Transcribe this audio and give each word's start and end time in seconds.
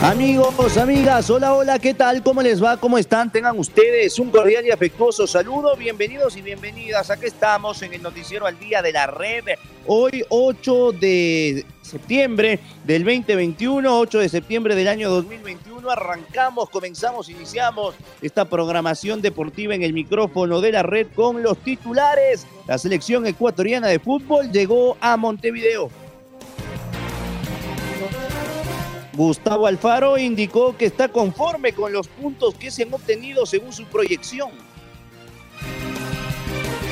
Amigos, 0.00 0.76
amigas, 0.76 1.28
hola, 1.28 1.54
hola, 1.54 1.78
¿qué 1.80 1.92
tal? 1.92 2.22
¿Cómo 2.22 2.40
les 2.40 2.62
va? 2.62 2.76
¿Cómo 2.76 2.98
están? 2.98 3.32
Tengan 3.32 3.58
ustedes 3.58 4.16
un 4.20 4.30
cordial 4.30 4.64
y 4.64 4.70
afectuoso 4.70 5.26
saludo. 5.26 5.76
Bienvenidos 5.76 6.36
y 6.36 6.42
bienvenidas. 6.42 7.10
Aquí 7.10 7.26
estamos 7.26 7.82
en 7.82 7.92
el 7.92 8.00
noticiero 8.00 8.46
al 8.46 8.56
día 8.60 8.80
de 8.80 8.92
la 8.92 9.08
red. 9.08 9.42
Hoy 9.88 10.24
8 10.28 10.92
de 10.92 11.66
septiembre 11.82 12.60
del 12.84 13.02
2021, 13.02 13.98
8 13.98 14.18
de 14.20 14.28
septiembre 14.28 14.76
del 14.76 14.86
año 14.86 15.10
2021. 15.10 15.90
Arrancamos, 15.90 16.70
comenzamos, 16.70 17.28
iniciamos 17.28 17.96
esta 18.22 18.44
programación 18.44 19.20
deportiva 19.20 19.74
en 19.74 19.82
el 19.82 19.92
micrófono 19.92 20.60
de 20.60 20.72
la 20.72 20.84
red 20.84 21.08
con 21.12 21.42
los 21.42 21.58
titulares. 21.58 22.46
La 22.68 22.78
selección 22.78 23.26
ecuatoriana 23.26 23.88
de 23.88 23.98
fútbol 23.98 24.52
llegó 24.52 24.96
a 25.00 25.16
Montevideo. 25.16 25.90
Gustavo 29.18 29.66
Alfaro 29.66 30.16
indicó 30.16 30.76
que 30.76 30.86
está 30.86 31.08
conforme 31.08 31.72
con 31.72 31.92
los 31.92 32.06
puntos 32.06 32.54
que 32.54 32.70
se 32.70 32.84
han 32.84 32.94
obtenido 32.94 33.46
según 33.46 33.72
su 33.72 33.84
proyección. 33.86 34.50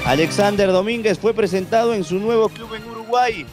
Alexander 0.04 0.72
Domínguez 0.72 1.20
fue 1.20 1.32
presentado 1.32 1.94
en 1.94 2.02
su 2.02 2.16
nuevo 2.16 2.48
club 2.48 2.74
en 2.74 2.84
Uruguay. 2.84 3.46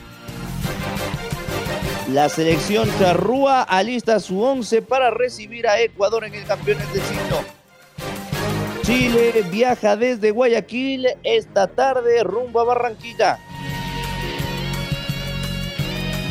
La 2.11 2.29
selección 2.29 2.89
charrúa 2.97 3.61
alista 3.61 4.19
su 4.19 4.41
once 4.41 4.81
para 4.81 5.11
recibir 5.11 5.67
a 5.67 5.79
Ecuador 5.79 6.23
en 6.25 6.33
el 6.33 6.43
Campeones 6.43 6.91
del 6.91 7.03
Siglo. 7.03 7.41
Chile 8.81 9.45
viaja 9.51 9.95
desde 9.95 10.31
Guayaquil 10.31 11.09
esta 11.21 11.67
tarde 11.67 12.23
rumbo 12.23 12.59
a 12.59 12.63
Barranquilla. 12.63 13.37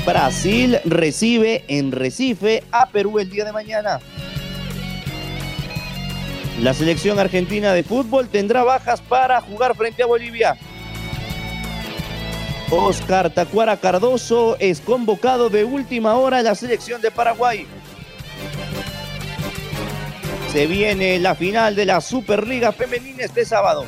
Brasil 0.04 0.80
recibe 0.84 1.64
en 1.68 1.92
Recife 1.92 2.64
a 2.72 2.86
Perú 2.86 3.20
el 3.20 3.30
día 3.30 3.44
de 3.44 3.52
mañana. 3.52 4.00
La 6.60 6.74
selección 6.74 7.20
argentina 7.20 7.72
de 7.72 7.84
fútbol 7.84 8.28
tendrá 8.28 8.64
bajas 8.64 9.00
para 9.00 9.40
jugar 9.40 9.76
frente 9.76 10.02
a 10.02 10.06
Bolivia. 10.06 10.56
Oscar 12.70 13.30
Tacuara 13.30 13.76
Cardoso 13.76 14.56
es 14.58 14.80
convocado 14.80 15.50
de 15.50 15.64
última 15.64 16.16
hora 16.16 16.38
a 16.38 16.42
la 16.42 16.54
selección 16.56 17.00
de 17.00 17.10
Paraguay. 17.12 17.66
Se 20.52 20.66
viene 20.66 21.18
la 21.20 21.36
final 21.36 21.76
de 21.76 21.86
la 21.86 22.00
Superliga 22.00 22.72
Femenina 22.72 23.24
este 23.24 23.44
sábado. 23.44 23.86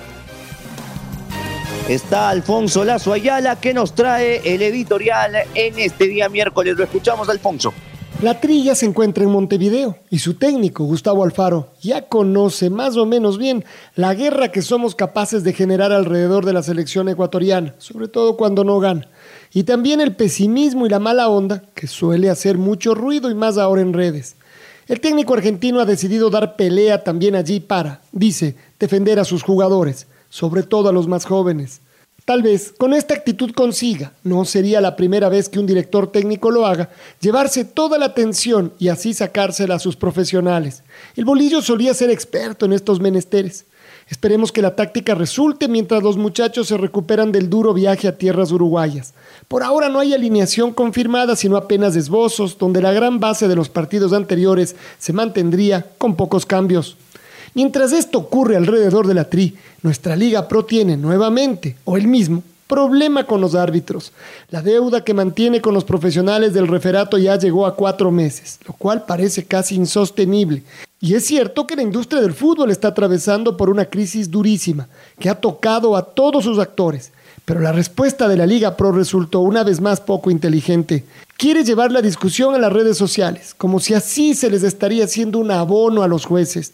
Está 1.89 2.31
Alfonso 2.31 2.83
Lazo 2.83 3.13
Ayala 3.13 3.61
que 3.61 3.75
nos 3.75 3.95
trae 3.95 4.41
el 4.55 4.63
editorial 4.63 5.35
en 5.55 5.79
este 5.79 6.09
día 6.09 6.31
miércoles. 6.31 6.79
Lo 6.79 6.85
escuchamos, 6.85 7.29
Alfonso. 7.29 7.75
La 8.23 8.41
trilla 8.41 8.75
se 8.75 8.87
encuentra 8.87 9.23
en 9.23 9.31
Montevideo 9.31 9.99
y 10.09 10.21
su 10.21 10.33
técnico, 10.33 10.85
Gustavo 10.85 11.25
Alfaro, 11.25 11.69
ya 11.83 12.09
conoce 12.09 12.71
más 12.71 12.97
o 12.97 13.05
menos 13.05 13.37
bien 13.37 13.67
la 13.97 14.15
guerra 14.15 14.51
que 14.51 14.63
somos 14.63 14.95
capaces 14.95 15.45
de 15.45 15.53
generar 15.53 15.93
alrededor 15.93 16.47
de 16.47 16.55
la 16.55 16.63
selección 16.63 17.11
ecuatoriana, 17.11 17.75
sobre 17.77 18.09
todo 18.09 18.39
cuando 18.39 18.65
no 18.65 18.81
gana. 18.81 19.07
Y 19.53 19.65
también 19.65 20.01
el 20.01 20.17
pesimismo 20.17 20.87
y 20.87 20.89
la 20.89 21.01
mala 21.01 21.29
onda 21.29 21.65
que 21.75 21.87
suele 21.87 22.31
hacer 22.31 22.57
mucho 22.57 22.95
ruido 22.95 23.31
y 23.31 23.35
más 23.35 23.59
ahora 23.59 23.83
en 23.83 23.93
redes. 23.93 24.37
El 24.87 25.01
técnico 25.01 25.35
argentino 25.35 25.81
ha 25.81 25.85
decidido 25.85 26.31
dar 26.31 26.57
pelea 26.57 27.05
también 27.05 27.35
allí 27.35 27.61
para, 27.61 28.01
dice, 28.11 28.57
defender 28.79 29.19
a 29.19 29.25
sus 29.25 29.43
jugadores 29.43 30.07
sobre 30.35 30.65
todo 30.65 30.89
a 30.89 30.93
los 30.93 31.07
más 31.07 31.27
jóvenes. 31.27 31.81
Tal 32.25 32.43
vez 32.43 32.75
con 32.77 32.93
esta 32.93 33.15
actitud 33.15 33.53
consiga, 33.53 34.15
no 34.25 34.45
sería 34.45 34.81
la 34.81 34.97
primera 34.97 35.29
vez 35.29 35.49
que 35.49 35.61
un 35.61 35.67
director 35.67 36.11
técnico 36.11 36.51
lo 36.51 36.67
haga, 36.67 36.91
llevarse 37.21 37.65
toda 37.65 37.99
la 37.99 38.07
atención 38.07 38.73
y 38.81 38.89
así 38.89 39.15
sacársela 39.15 39.77
a 39.77 39.79
sus 39.79 39.95
profesionales. 39.95 40.83
El 41.15 41.25
bolillo 41.25 41.63
solía 41.63 41.95
ser 41.95 42.11
experto 42.11 42.67
en 42.67 42.73
estos 42.73 42.99
menesteres. 42.99 43.67
Esperemos 44.09 44.51
que 44.51 44.61
la 44.61 44.75
táctica 44.75 45.15
resulte 45.15 45.69
mientras 45.69 46.03
los 46.03 46.17
muchachos 46.17 46.67
se 46.67 46.79
recuperan 46.79 47.31
del 47.31 47.49
duro 47.49 47.73
viaje 47.73 48.09
a 48.09 48.19
tierras 48.19 48.51
uruguayas. 48.51 49.15
Por 49.47 49.63
ahora 49.63 49.89
no 49.89 50.01
hay 50.01 50.15
alineación 50.15 50.73
confirmada, 50.73 51.37
sino 51.37 51.57
apenas 51.57 51.95
esbozos, 51.95 52.59
donde 52.59 52.83
la 52.83 52.93
gran 52.93 53.21
base 53.21 53.47
de 53.47 53.55
los 53.55 53.69
partidos 53.69 54.13
anteriores 54.13 54.75
se 54.99 55.13
mantendría 55.13 55.87
con 55.97 56.17
pocos 56.17 56.45
cambios. 56.45 56.97
Mientras 57.55 57.93
esto 57.93 58.19
ocurre 58.19 58.57
alrededor 58.57 59.07
de 59.07 59.15
la 59.15 59.31
TRI, 59.31 59.55
nuestra 59.83 60.17
Liga 60.17 60.49
Pro 60.49 60.65
tiene 60.65 60.97
nuevamente, 60.97 61.77
o 61.85 61.97
el 61.97 62.09
mismo, 62.09 62.43
problema 62.67 63.25
con 63.25 63.41
los 63.41 63.55
árbitros. 63.55 64.13
La 64.51 64.61
deuda 64.61 65.05
que 65.05 65.15
mantiene 65.15 65.61
con 65.61 65.73
los 65.73 65.85
profesionales 65.85 66.53
del 66.53 66.67
referato 66.67 67.17
ya 67.17 67.39
llegó 67.39 67.67
a 67.67 67.77
cuatro 67.77 68.11
meses, 68.11 68.59
lo 68.67 68.75
cual 68.75 69.05
parece 69.05 69.45
casi 69.45 69.77
insostenible. 69.77 70.65
Y 71.01 71.15
es 71.15 71.27
cierto 71.27 71.67
que 71.67 71.77
la 71.77 71.83
industria 71.83 72.21
del 72.21 72.33
fútbol 72.33 72.73
está 72.73 72.89
atravesando 72.89 73.57
por 73.57 73.71
una 73.71 73.85
crisis 73.85 74.31
durísima, 74.31 74.89
que 75.21 75.29
ha 75.29 75.35
tocado 75.37 75.97
a 75.97 76.03
todos 76.03 76.43
sus 76.43 76.59
actores. 76.59 77.13
Pero 77.45 77.61
la 77.61 77.73
respuesta 77.73 78.27
de 78.27 78.39
la 78.39 78.47
Liga 78.47 78.77
Pro 78.77 78.91
resultó 78.91 79.41
una 79.41 79.63
vez 79.63 79.81
más 79.81 80.01
poco 80.01 80.31
inteligente. 80.31 81.05
Quiere 81.37 81.63
llevar 81.63 81.93
la 81.93 82.01
discusión 82.01 82.55
a 82.55 82.59
las 82.59 82.73
redes 82.73 82.97
sociales, 82.97 83.55
como 83.57 83.81
si 83.81 83.93
así 83.93 84.35
se 84.35 84.51
les 84.51 84.63
estaría 84.63 85.05
haciendo 85.05 85.39
un 85.39 85.51
abono 85.51 86.03
a 86.03 86.09
los 86.09 86.25
jueces. 86.25 86.73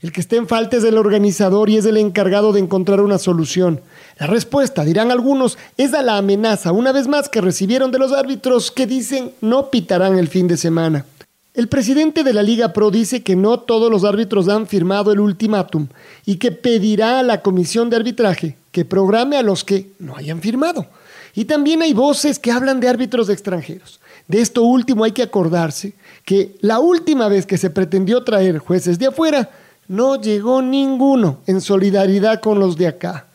El 0.00 0.12
que 0.12 0.20
esté 0.20 0.36
en 0.36 0.46
falta 0.46 0.76
es 0.76 0.84
el 0.84 0.96
organizador 0.96 1.68
y 1.68 1.76
es 1.76 1.84
el 1.84 1.96
encargado 1.96 2.52
de 2.52 2.60
encontrar 2.60 3.00
una 3.00 3.18
solución. 3.18 3.80
La 4.20 4.28
respuesta, 4.28 4.84
dirán 4.84 5.10
algunos, 5.10 5.58
es 5.76 5.92
a 5.92 6.02
la 6.02 6.18
amenaza, 6.18 6.70
una 6.70 6.92
vez 6.92 7.08
más, 7.08 7.28
que 7.28 7.40
recibieron 7.40 7.90
de 7.90 7.98
los 7.98 8.12
árbitros 8.12 8.70
que 8.70 8.86
dicen 8.86 9.32
no 9.40 9.70
pitarán 9.70 10.16
el 10.16 10.28
fin 10.28 10.46
de 10.46 10.56
semana. 10.56 11.04
El 11.52 11.66
presidente 11.66 12.22
de 12.22 12.32
la 12.32 12.44
Liga 12.44 12.72
Pro 12.72 12.92
dice 12.92 13.24
que 13.24 13.34
no 13.34 13.58
todos 13.58 13.90
los 13.90 14.04
árbitros 14.04 14.48
han 14.48 14.68
firmado 14.68 15.10
el 15.10 15.18
ultimátum 15.18 15.88
y 16.24 16.36
que 16.36 16.52
pedirá 16.52 17.18
a 17.18 17.24
la 17.24 17.42
comisión 17.42 17.90
de 17.90 17.96
arbitraje 17.96 18.56
que 18.70 18.84
programe 18.84 19.36
a 19.36 19.42
los 19.42 19.64
que 19.64 19.90
no 19.98 20.16
hayan 20.16 20.40
firmado. 20.40 20.86
Y 21.34 21.46
también 21.46 21.82
hay 21.82 21.92
voces 21.92 22.38
que 22.38 22.52
hablan 22.52 22.78
de 22.78 22.88
árbitros 22.88 23.28
extranjeros. 23.28 23.98
De 24.28 24.40
esto 24.40 24.62
último 24.62 25.02
hay 25.02 25.10
que 25.10 25.22
acordarse 25.22 25.94
que 26.24 26.54
la 26.60 26.78
última 26.78 27.26
vez 27.26 27.46
que 27.46 27.58
se 27.58 27.70
pretendió 27.70 28.22
traer 28.22 28.58
jueces 28.58 29.00
de 29.00 29.06
afuera, 29.06 29.50
no 29.88 30.20
llegó 30.20 30.62
ninguno 30.62 31.38
en 31.46 31.60
solidaridad 31.60 32.40
con 32.40 32.60
los 32.60 32.76
de 32.76 32.86
acá. 32.86 33.26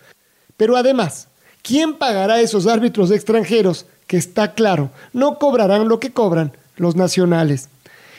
Pero 0.56 0.78
además, 0.78 1.28
¿quién 1.62 1.95
pagará 1.95 2.36
a 2.36 2.42
esos 2.42 2.68
árbitros 2.68 3.12
extranjeros 3.12 3.88
que 4.07 4.18
está 4.18 4.54
claro, 4.54 4.92
no 5.12 5.39
cobrarán 5.39 5.88
lo 5.88 6.00
que 6.00 6.13
cobran 6.13 6.56
los 6.78 6.95
nacionales? 6.95 7.69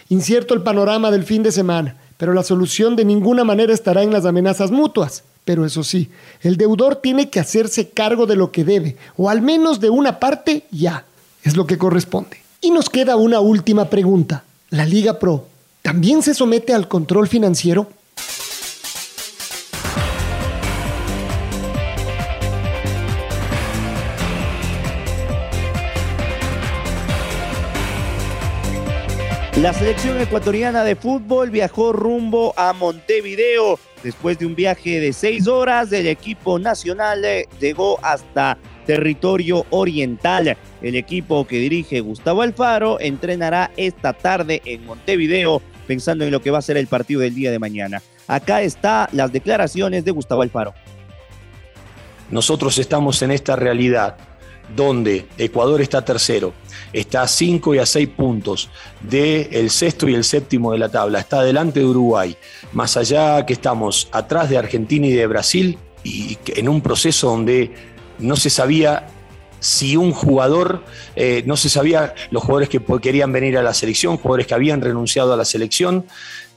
Incierto 0.09 0.53
el 0.55 0.63
panorama 0.63 1.11
del 1.11 1.25
fin 1.25 1.43
de 1.43 1.53
semana, 1.53 1.97
pero 2.19 2.35
la 2.35 2.43
solución 2.43 2.97
de 2.97 3.05
ninguna 3.05 3.45
manera 3.45 3.73
estará 3.73 4.03
en 4.03 4.13
las 4.13 4.27
amenazas 4.27 4.71
mutuas. 4.71 5.23
Pero 5.45 5.67
eso 5.67 5.85
sí, 5.85 6.11
el 6.41 6.57
deudor 6.57 6.97
tiene 6.97 7.29
que 7.29 7.39
hacerse 7.39 7.91
cargo 7.91 8.27
de 8.27 8.37
lo 8.37 8.51
que 8.51 8.65
debe, 8.65 8.97
o 9.17 9.29
al 9.29 9.43
menos 9.43 9.79
de 9.79 9.91
una 9.91 10.19
parte 10.19 10.65
ya. 10.71 11.05
Es 11.43 11.57
lo 11.57 11.67
que 11.67 11.77
corresponde. 11.77 12.39
Y 12.63 12.71
nos 12.71 12.89
queda 12.89 13.17
una 13.17 13.41
última 13.41 13.91
pregunta. 13.91 14.45
¿La 14.71 14.87
Liga 14.87 15.19
Pro 15.19 15.47
también 15.83 16.23
se 16.23 16.33
somete 16.33 16.73
al 16.73 16.89
control 16.89 17.29
financiero? 17.29 17.89
La 29.65 29.73
selección 29.73 30.21
ecuatoriana 30.21 30.85
de 30.85 30.95
fútbol 30.95 31.49
viajó 31.49 31.95
rumbo 31.95 32.53
a 32.55 32.75
Montevideo. 32.75 33.79
Después 34.03 34.39
de 34.39 34.45
un 34.45 34.55
viaje 34.55 35.01
de 35.01 35.15
seis 35.15 35.49
horas, 35.49 35.91
el 35.91 36.07
equipo 36.07 36.59
nacional 36.59 37.25
eh, 37.25 37.49
llegó 37.59 37.99
hasta 38.03 38.59
territorio 38.85 39.65
oriental. 39.71 40.59
El 40.83 40.97
equipo 40.97 41.47
que 41.47 41.57
dirige 41.57 42.01
Gustavo 42.01 42.43
Alfaro 42.43 43.01
entrenará 43.01 43.71
esta 43.79 44.13
tarde 44.13 44.61
en 44.67 44.85
Montevideo 44.85 45.63
pensando 45.87 46.27
en 46.27 46.31
lo 46.31 46.43
que 46.43 46.51
va 46.51 46.59
a 46.59 46.61
ser 46.61 46.77
el 46.77 46.87
partido 46.87 47.23
del 47.23 47.35
día 47.35 47.51
de 47.51 47.59
mañana. 47.59 48.03
Acá 48.27 48.61
está 48.61 49.09
las 49.13 49.33
declaraciones 49.33 50.05
de 50.05 50.11
Gustavo 50.11 50.43
Alfaro. 50.43 50.75
Nosotros 52.31 52.77
estamos 52.77 53.23
en 53.23 53.31
esta 53.31 53.57
realidad 53.57 54.19
donde 54.75 55.27
Ecuador 55.39 55.81
está 55.81 56.05
tercero, 56.05 56.53
está 56.93 57.23
a 57.23 57.29
5 57.29 57.75
y 57.75 57.79
a 57.79 57.87
6 57.87 58.09
puntos 58.09 58.71
del 59.01 59.49
el 59.53 59.71
sexto 59.71 60.09
y 60.09 60.15
el 60.15 60.25
séptimo 60.25 60.73
de 60.73 60.79
la 60.79 60.89
tabla, 60.89 61.21
está 61.21 61.43
delante 61.43 61.81
de 61.81 61.87
Uruguay, 61.87 62.37
más 62.73 62.97
allá 62.97 63.45
que 63.45 63.53
estamos 63.53 64.09
atrás 64.13 64.49
de 64.51 64.59
Argentina 64.59 65.07
y 65.07 65.13
de 65.13 65.27
Brasil, 65.27 65.79
y 66.03 66.39
en 66.47 66.69
un 66.69 66.81
proceso 66.81 67.29
donde 67.29 67.73
no 68.19 68.37
se 68.37 68.51
sabía 68.51 69.07
si 69.61 69.97
un 69.97 70.13
jugador, 70.13 70.85
eh, 71.17 71.43
no 71.47 71.57
se 71.57 71.71
sabía 71.71 72.15
los 72.31 72.43
jugadores 72.43 72.69
que 72.69 72.83
querían 73.01 73.33
venir 73.33 73.57
a 73.57 73.63
la 73.63 73.73
selección, 73.73 74.19
jugadores 74.19 74.47
que 74.47 74.53
habían 74.53 74.83
renunciado 74.83 75.33
a 75.33 75.39
la 75.39 75.45
selección, 75.47 76.05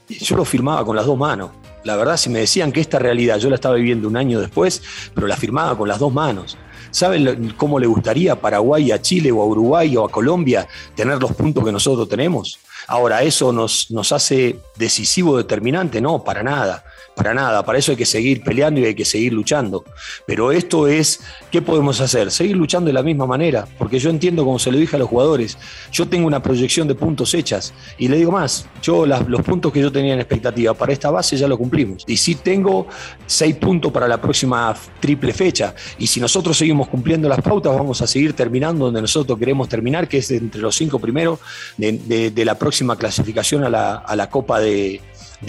yo 0.08 0.36
lo 0.36 0.44
firmaba 0.44 0.84
con 0.84 0.94
las 0.94 1.06
dos 1.06 1.16
manos. 1.16 1.50
La 1.84 1.96
verdad, 1.96 2.18
si 2.18 2.28
me 2.28 2.40
decían 2.40 2.70
que 2.70 2.80
esta 2.80 2.98
realidad 2.98 3.38
yo 3.38 3.48
la 3.48 3.54
estaba 3.54 3.76
viviendo 3.76 4.08
un 4.08 4.16
año 4.16 4.40
después, 4.40 4.82
pero 5.14 5.26
la 5.26 5.36
firmaba 5.36 5.76
con 5.76 5.88
las 5.88 5.98
dos 5.98 6.12
manos. 6.12 6.58
¿Saben 6.90 7.54
cómo 7.56 7.78
le 7.78 7.86
gustaría 7.86 8.32
a 8.32 8.36
Paraguay, 8.36 8.92
a 8.92 9.00
Chile 9.00 9.30
o 9.32 9.42
a 9.42 9.46
Uruguay 9.46 9.96
o 9.96 10.04
a 10.04 10.10
Colombia 10.10 10.66
tener 10.94 11.18
los 11.20 11.32
puntos 11.32 11.64
que 11.64 11.72
nosotros 11.72 12.08
tenemos? 12.08 12.58
Ahora, 12.86 13.22
¿eso 13.22 13.52
nos, 13.52 13.90
nos 13.90 14.12
hace 14.12 14.58
decisivo, 14.76 15.36
determinante? 15.36 16.00
No, 16.00 16.24
para 16.24 16.42
nada. 16.42 16.84
Para 17.18 17.34
nada, 17.34 17.64
para 17.64 17.80
eso 17.80 17.90
hay 17.90 17.96
que 17.96 18.06
seguir 18.06 18.44
peleando 18.44 18.78
y 18.78 18.84
hay 18.84 18.94
que 18.94 19.04
seguir 19.04 19.32
luchando. 19.32 19.84
Pero 20.24 20.52
esto 20.52 20.86
es, 20.86 21.18
¿qué 21.50 21.60
podemos 21.60 22.00
hacer? 22.00 22.30
Seguir 22.30 22.56
luchando 22.56 22.86
de 22.86 22.92
la 22.92 23.02
misma 23.02 23.26
manera, 23.26 23.66
porque 23.76 23.98
yo 23.98 24.08
entiendo, 24.08 24.44
como 24.44 24.60
se 24.60 24.70
lo 24.70 24.78
dije 24.78 24.94
a 24.94 25.00
los 25.00 25.08
jugadores, 25.08 25.58
yo 25.90 26.06
tengo 26.06 26.28
una 26.28 26.40
proyección 26.40 26.86
de 26.86 26.94
puntos 26.94 27.34
hechas 27.34 27.74
y 27.98 28.06
le 28.06 28.18
digo 28.18 28.30
más, 28.30 28.66
yo 28.82 29.04
los 29.04 29.42
puntos 29.42 29.72
que 29.72 29.80
yo 29.80 29.90
tenía 29.90 30.14
en 30.14 30.20
expectativa 30.20 30.74
para 30.74 30.92
esta 30.92 31.10
base 31.10 31.36
ya 31.36 31.48
lo 31.48 31.58
cumplimos. 31.58 32.04
Y 32.06 32.16
sí 32.16 32.36
tengo 32.36 32.86
seis 33.26 33.56
puntos 33.56 33.90
para 33.90 34.06
la 34.06 34.20
próxima 34.20 34.72
triple 35.00 35.32
fecha. 35.32 35.74
Y 35.98 36.06
si 36.06 36.20
nosotros 36.20 36.56
seguimos 36.56 36.86
cumpliendo 36.86 37.28
las 37.28 37.40
pautas, 37.40 37.74
vamos 37.74 38.00
a 38.00 38.06
seguir 38.06 38.34
terminando 38.34 38.84
donde 38.84 39.00
nosotros 39.00 39.36
queremos 39.36 39.68
terminar, 39.68 40.06
que 40.06 40.18
es 40.18 40.30
entre 40.30 40.60
los 40.60 40.76
cinco 40.76 41.00
primeros 41.00 41.40
de, 41.76 42.44
la 42.44 42.56
próxima 42.56 42.96
clasificación 42.96 43.64
a 43.64 43.68
la, 43.68 44.30
Copa 44.30 44.60
del 44.60 45.00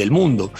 Mundo. 0.09 0.51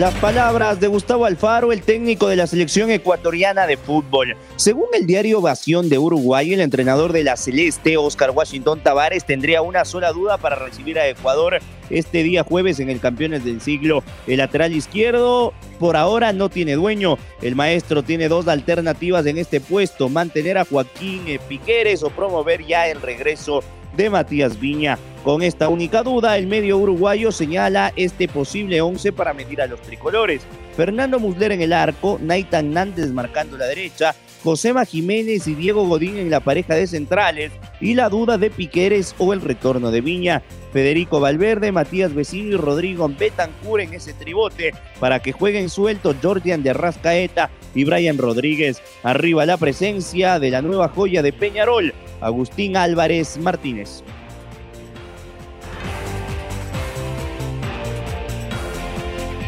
Las 0.00 0.14
palabras 0.14 0.80
de 0.80 0.86
Gustavo 0.86 1.26
Alfaro, 1.26 1.72
el 1.72 1.82
técnico 1.82 2.28
de 2.28 2.36
la 2.36 2.46
selección 2.46 2.90
ecuatoriana 2.90 3.66
de 3.66 3.76
fútbol. 3.76 4.34
Según 4.56 4.86
el 4.94 5.06
diario 5.06 5.40
Ovación 5.40 5.90
de 5.90 5.98
Uruguay, 5.98 6.54
el 6.54 6.62
entrenador 6.62 7.12
de 7.12 7.22
la 7.22 7.36
Celeste, 7.36 7.98
Oscar 7.98 8.30
Washington 8.30 8.80
Tavares, 8.82 9.26
tendría 9.26 9.60
una 9.60 9.84
sola 9.84 10.10
duda 10.12 10.38
para 10.38 10.56
recibir 10.56 10.98
a 10.98 11.06
Ecuador 11.06 11.58
este 11.90 12.22
día 12.22 12.44
jueves 12.44 12.80
en 12.80 12.88
el 12.88 12.98
Campeones 12.98 13.44
del 13.44 13.60
Siglo. 13.60 14.02
El 14.26 14.38
lateral 14.38 14.74
izquierdo 14.74 15.52
por 15.78 15.98
ahora 15.98 16.32
no 16.32 16.48
tiene 16.48 16.76
dueño. 16.76 17.18
El 17.42 17.54
maestro 17.54 18.02
tiene 18.02 18.28
dos 18.28 18.48
alternativas 18.48 19.26
en 19.26 19.36
este 19.36 19.60
puesto, 19.60 20.08
mantener 20.08 20.56
a 20.56 20.64
Joaquín 20.64 21.38
Piqueres 21.46 22.02
o 22.02 22.08
promover 22.08 22.64
ya 22.64 22.88
el 22.88 23.02
regreso 23.02 23.62
de 23.96 24.10
Matías 24.10 24.58
Viña. 24.58 24.98
Con 25.24 25.42
esta 25.42 25.68
única 25.68 26.02
duda, 26.02 26.38
el 26.38 26.46
medio 26.46 26.78
uruguayo 26.78 27.30
señala 27.30 27.92
este 27.96 28.26
posible 28.26 28.80
11 28.80 29.12
para 29.12 29.34
medir 29.34 29.60
a 29.60 29.66
los 29.66 29.80
tricolores. 29.82 30.42
Fernando 30.76 31.20
Musler 31.20 31.52
en 31.52 31.60
el 31.60 31.72
arco, 31.72 32.18
Naitan 32.22 32.72
Nández 32.72 33.10
marcando 33.10 33.58
la 33.58 33.66
derecha, 33.66 34.14
Josema 34.42 34.86
Jiménez 34.86 35.46
y 35.46 35.54
Diego 35.54 35.86
Godín 35.86 36.16
en 36.16 36.30
la 36.30 36.40
pareja 36.40 36.74
de 36.74 36.86
centrales 36.86 37.52
y 37.80 37.94
la 37.94 38.08
duda 38.08 38.38
de 38.38 38.50
Piqueres 38.50 39.14
o 39.18 39.34
el 39.34 39.42
retorno 39.42 39.90
de 39.90 40.00
Viña. 40.00 40.42
Federico 40.72 41.20
Valverde, 41.20 41.72
Matías 41.72 42.14
Vecino 42.14 42.50
y 42.50 42.56
Rodrigo 42.56 43.08
Betancur 43.08 43.80
en 43.80 43.94
ese 43.94 44.12
tribote 44.14 44.72
para 44.98 45.20
que 45.20 45.32
jueguen 45.32 45.68
sueltos 45.68 46.16
Jordian 46.22 46.62
de 46.62 46.72
Rascaeta 46.72 47.50
y 47.74 47.84
Brian 47.84 48.18
Rodríguez. 48.18 48.80
Arriba 49.02 49.46
la 49.46 49.56
presencia 49.56 50.38
de 50.38 50.50
la 50.50 50.62
nueva 50.62 50.88
joya 50.88 51.22
de 51.22 51.32
Peñarol, 51.32 51.92
Agustín 52.20 52.76
Álvarez 52.76 53.38
Martínez. 53.38 54.02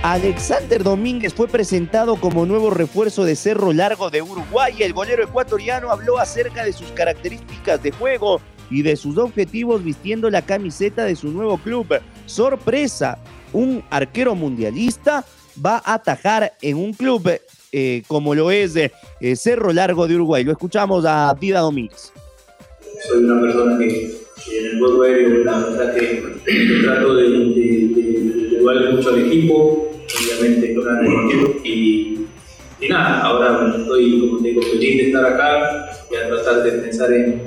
Alexander 0.02 0.82
Domínguez 0.82 1.32
fue 1.32 1.46
presentado 1.46 2.16
como 2.16 2.44
nuevo 2.44 2.70
refuerzo 2.70 3.24
de 3.24 3.36
Cerro 3.36 3.72
Largo 3.72 4.10
de 4.10 4.20
Uruguay. 4.20 4.74
El 4.80 4.92
golero 4.94 5.22
ecuatoriano 5.22 5.92
habló 5.92 6.18
acerca 6.18 6.64
de 6.64 6.72
sus 6.72 6.90
características 6.90 7.80
de 7.84 7.92
juego 7.92 8.40
y 8.72 8.82
de 8.82 8.96
sus 8.96 9.18
objetivos 9.18 9.84
vistiendo 9.84 10.30
la 10.30 10.42
camiseta 10.42 11.04
de 11.04 11.14
su 11.14 11.30
nuevo 11.30 11.58
club. 11.58 11.86
Sorpresa, 12.26 13.18
un 13.52 13.84
arquero 13.90 14.34
mundialista 14.34 15.24
va 15.64 15.82
a 15.84 15.94
atajar 15.94 16.54
en 16.62 16.76
un 16.76 16.94
club 16.94 17.30
eh, 17.70 18.02
como 18.06 18.34
lo 18.34 18.50
es 18.50 18.76
eh, 18.76 18.90
Cerro 19.36 19.72
Largo 19.72 20.08
de 20.08 20.14
Uruguay. 20.14 20.44
Lo 20.44 20.52
escuchamos 20.52 21.04
a 21.06 21.36
Dida 21.38 21.60
Domínguez. 21.60 22.12
Soy 23.08 23.24
una 23.24 23.40
persona 23.40 23.78
que, 23.78 24.04
en 24.06 24.66
el 24.66 24.78
juego 24.78 25.02
aéreo 25.02 25.44
la 25.44 25.58
verdad 25.58 25.94
que, 25.94 26.22
trato 26.82 27.14
de, 27.14 27.30
de, 27.30 28.92
mucho 28.92 29.08
al 29.10 29.26
equipo, 29.26 29.90
obviamente 30.20 30.74
con 30.74 31.06
el 31.06 31.66
y, 31.66 32.26
y 32.80 32.88
nada, 32.88 33.20
ahora 33.22 33.74
estoy, 33.76 34.20
como 34.20 34.42
te 34.42 34.48
digo, 34.48 34.62
feliz 34.62 34.96
de 34.98 35.06
estar 35.08 35.24
acá, 35.26 35.90
voy 36.08 36.18
a 36.18 36.28
tratar 36.28 36.62
de 36.62 36.72
pensar 36.72 37.12
en, 37.12 37.42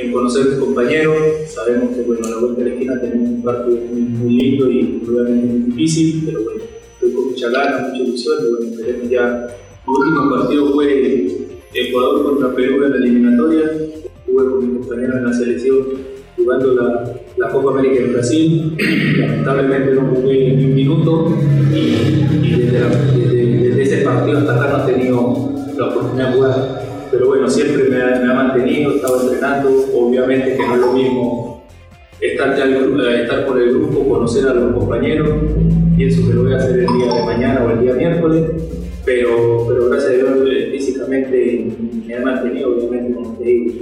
en 0.00 0.12
conocer 0.12 0.42
a 0.42 0.50
mis 0.50 0.58
compañeros, 0.58 1.16
sabemos 1.48 1.94
que 1.94 2.02
bueno, 2.02 2.26
a 2.26 2.30
la 2.30 2.38
vuelta 2.38 2.62
de 2.62 2.68
la 2.68 2.74
esquina 2.74 3.00
tenemos 3.00 3.28
un 3.28 3.42
partido 3.42 3.78
muy, 3.92 4.30
lindo 4.30 4.70
y 4.70 5.02
obviamente 5.06 5.46
muy 5.46 5.58
difícil, 5.72 6.22
pero 6.26 6.44
bueno, 6.44 6.62
estoy 6.94 7.12
con 7.12 7.30
mucha 7.30 7.48
ganas, 7.50 7.90
mucha 7.90 8.02
ilusión 8.02 8.36
y 8.40 8.50
bueno, 8.50 8.66
esperemos 8.66 9.10
ya, 9.10 9.48
el 9.86 9.90
último 9.90 10.30
partido 10.30 10.72
fue 10.72 11.26
Ecuador 11.74 12.24
contra 12.24 12.54
Perú 12.54 12.84
en 12.84 12.90
la 12.90 12.96
eliminatoria, 12.96 13.70
estuve 13.70 14.50
con 14.50 14.66
mis 14.66 14.78
compañeros 14.78 15.16
en 15.16 15.24
la 15.24 15.32
selección 15.32 15.76
jugando 16.36 16.74
la, 16.74 17.50
Copa 17.50 17.70
América 17.70 18.02
en 18.02 18.12
Brasil. 18.12 18.76
Lamentablemente 19.18 19.94
no 19.94 20.14
jugué 20.14 20.54
ni 20.56 20.64
un 20.64 20.74
minuto 20.74 21.36
y, 21.72 22.60
desde, 22.60 23.82
ese 23.82 24.04
partido 24.04 24.38
hasta 24.38 24.56
acá 24.56 24.68
no 24.68 24.88
he 24.88 24.92
tenido 24.92 25.52
la 25.76 25.86
oportunidad 25.88 26.28
de 26.28 26.34
jugar. 26.36 26.89
Pero 27.10 27.26
bueno, 27.26 27.48
siempre 27.48 27.84
me 27.84 28.02
ha, 28.02 28.34
mantenido, 28.34 28.92
he 28.92 28.96
estado 28.96 29.22
entrenando. 29.22 29.68
Obviamente 29.94 30.56
que 30.56 30.66
no 30.66 30.74
es 30.74 30.80
lo 30.80 30.92
mismo 30.92 31.64
estar, 32.20 32.56
ya, 32.56 32.64
estar 32.64 33.46
con 33.46 33.58
el 33.60 33.70
grupo, 33.70 34.08
conocer 34.08 34.46
a 34.48 34.54
los 34.54 34.74
compañeros. 34.74 35.28
Pienso 35.96 36.26
que 36.26 36.34
lo 36.34 36.44
voy 36.44 36.52
a 36.52 36.56
hacer 36.56 36.78
el 36.80 36.86
día 36.86 37.14
de 37.14 37.24
mañana 37.24 37.64
o 37.64 37.70
el 37.70 37.80
día 37.80 37.94
miércoles. 37.94 38.50
Pero, 39.04 39.64
pero 39.66 39.88
gracias 39.88 40.12
a 40.12 40.14
Dios 40.14 40.30
eh, 40.46 40.68
físicamente 40.72 41.68
me 42.06 42.14
ha 42.14 42.20
mantenido, 42.20 42.76
obviamente, 42.76 43.14
como 43.14 43.36
te 43.38 43.44
digo. 43.44 43.72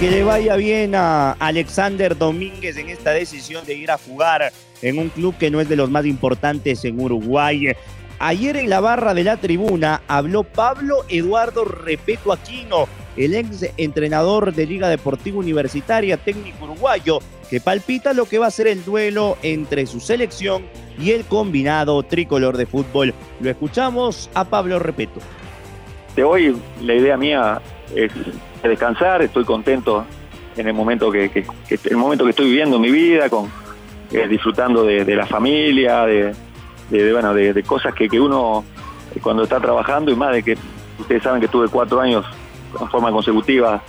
Que 0.00 0.10
le 0.10 0.24
vaya 0.24 0.56
bien 0.56 0.94
a 0.94 1.32
Alexander 1.32 2.16
Domínguez 2.16 2.78
en 2.78 2.88
esta 2.88 3.10
decisión 3.10 3.66
de 3.66 3.74
ir 3.74 3.90
a 3.90 3.98
jugar 3.98 4.50
en 4.80 4.98
un 4.98 5.10
club 5.10 5.36
que 5.36 5.50
no 5.50 5.60
es 5.60 5.68
de 5.68 5.76
los 5.76 5.90
más 5.90 6.06
importantes 6.06 6.86
en 6.86 6.98
Uruguay. 6.98 7.74
Ayer 8.18 8.56
en 8.56 8.70
la 8.70 8.80
barra 8.80 9.12
de 9.12 9.24
la 9.24 9.36
tribuna 9.36 10.00
habló 10.08 10.44
Pablo 10.44 11.04
Eduardo 11.10 11.66
Repeto 11.66 12.32
Aquino, 12.32 12.88
el 13.18 13.34
ex 13.34 13.66
entrenador 13.76 14.54
de 14.54 14.64
Liga 14.64 14.88
Deportiva 14.88 15.36
Universitaria, 15.36 16.16
técnico 16.16 16.64
uruguayo, 16.64 17.18
que 17.50 17.60
palpita 17.60 18.14
lo 18.14 18.24
que 18.24 18.38
va 18.38 18.46
a 18.46 18.50
ser 18.50 18.68
el 18.68 18.82
duelo 18.82 19.36
entre 19.42 19.84
su 19.84 20.00
selección 20.00 20.64
y 20.98 21.10
el 21.10 21.26
combinado 21.26 22.02
tricolor 22.04 22.56
de 22.56 22.64
fútbol. 22.64 23.12
Lo 23.38 23.50
escuchamos 23.50 24.30
a 24.32 24.46
Pablo 24.46 24.78
Repeto. 24.78 25.20
De 26.16 26.24
hoy 26.24 26.56
la 26.82 26.94
idea 26.94 27.16
mía 27.16 27.60
es 27.94 28.12
descansar, 28.62 29.22
estoy 29.22 29.44
contento 29.44 30.04
en 30.56 30.66
el 30.66 30.74
momento 30.74 31.10
que, 31.10 31.44
el 31.84 31.96
momento 31.96 32.24
que 32.24 32.30
estoy 32.30 32.46
viviendo 32.46 32.76
en 32.76 32.82
mi 32.82 32.90
vida, 32.90 33.28
con 33.30 33.50
eh, 34.12 34.26
disfrutando 34.28 34.84
de, 34.84 35.04
la 35.14 35.26
familia, 35.26 36.04
de, 36.04 36.34
bueno, 37.12 37.32
de, 37.32 37.62
cosas 37.62 37.94
que, 37.94 38.20
uno 38.20 38.64
eh, 39.14 39.20
cuando 39.22 39.44
está 39.44 39.60
trabajando 39.60 40.10
y 40.10 40.16
más 40.16 40.32
de 40.32 40.42
que 40.42 40.58
ustedes 40.98 41.22
saben 41.22 41.40
que 41.40 41.48
tuve 41.48 41.68
cuatro 41.68 42.00
años 42.00 42.26
en 42.78 42.88
forma 42.88 43.10
consecutiva 43.10 43.82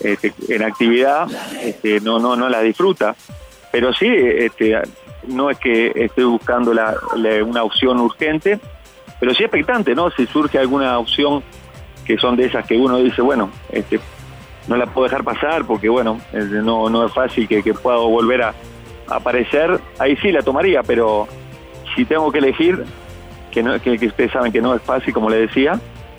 este, 0.00 0.32
en 0.48 0.62
actividad, 0.62 1.26
este, 1.62 2.00
no, 2.00 2.18
no, 2.18 2.36
no 2.36 2.48
las 2.48 2.62
disfruta, 2.62 3.14
pero 3.72 3.92
sí, 3.92 4.08
este, 4.08 4.80
no 5.26 5.50
es 5.50 5.58
que 5.58 5.92
estoy 5.94 6.24
buscando 6.24 6.72
una 7.44 7.62
opción 7.64 8.00
urgente, 8.00 8.60
pero 9.18 9.34
sí 9.34 9.42
expectante, 9.42 9.94
¿no? 9.94 10.10
Si 10.10 10.26
surge 10.26 10.58
alguna 10.58 10.98
opción 10.98 11.42
que 12.04 12.18
son 12.18 12.36
de 12.36 12.46
esas 12.46 12.66
que 12.66 12.76
uno 12.76 12.98
dice, 12.98 13.22
bueno, 13.22 13.50
este, 13.70 14.00
no 14.68 14.76
la 14.76 14.86
puedo 14.86 15.06
dejar 15.06 15.24
pasar 15.24 15.64
porque 15.64 15.88
bueno, 15.88 16.20
no, 16.32 16.88
no 16.88 17.06
es 17.06 17.12
fácil 17.12 17.46
que, 17.48 17.62
que 17.62 17.74
pueda 17.74 17.98
volver 17.98 18.42
a, 18.42 18.54
aparecer, 19.06 19.80
ahí 19.98 20.16
sí 20.16 20.32
la 20.32 20.42
tomaría, 20.42 20.82
pero 20.82 21.28
si 21.94 22.04
tengo 22.04 22.32
que 22.32 22.38
elegir, 22.38 22.84
que, 23.50 23.62
no, 23.62 23.78
que, 23.80 23.92
ustedes 24.06 24.32
saben 24.32 24.50
que 24.50 24.62
no 24.62 24.74
es 24.74 24.82
fácil, 24.82 25.12
como 25.12 25.28
le 25.28 25.40
decía, 25.40 25.78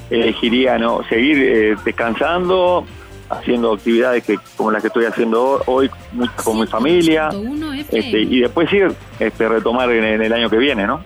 elegiría 0.10 0.78
no 0.78 1.04
seguir 1.10 1.38
eh, 1.40 1.76
descansando, 1.84 2.86
haciendo 3.30 3.74
actividades 3.74 4.24
que 4.24 4.38
como 4.56 4.72
las 4.72 4.82
que 4.82 4.90
estoy 4.90 5.06
haciendo 5.06 5.62
hoy 5.66 5.90
con 6.44 6.60
mi 6.60 6.68
familia 6.68 7.30
este, 7.90 8.22
y 8.22 8.42
después 8.42 8.72
ir 8.72 8.92
este, 9.20 9.50
retomar 9.50 9.90
en, 9.92 10.22
el 10.22 10.34
año 10.34 10.50
que 10.50 10.58
viene, 10.58 10.86
¿no? 10.86 11.04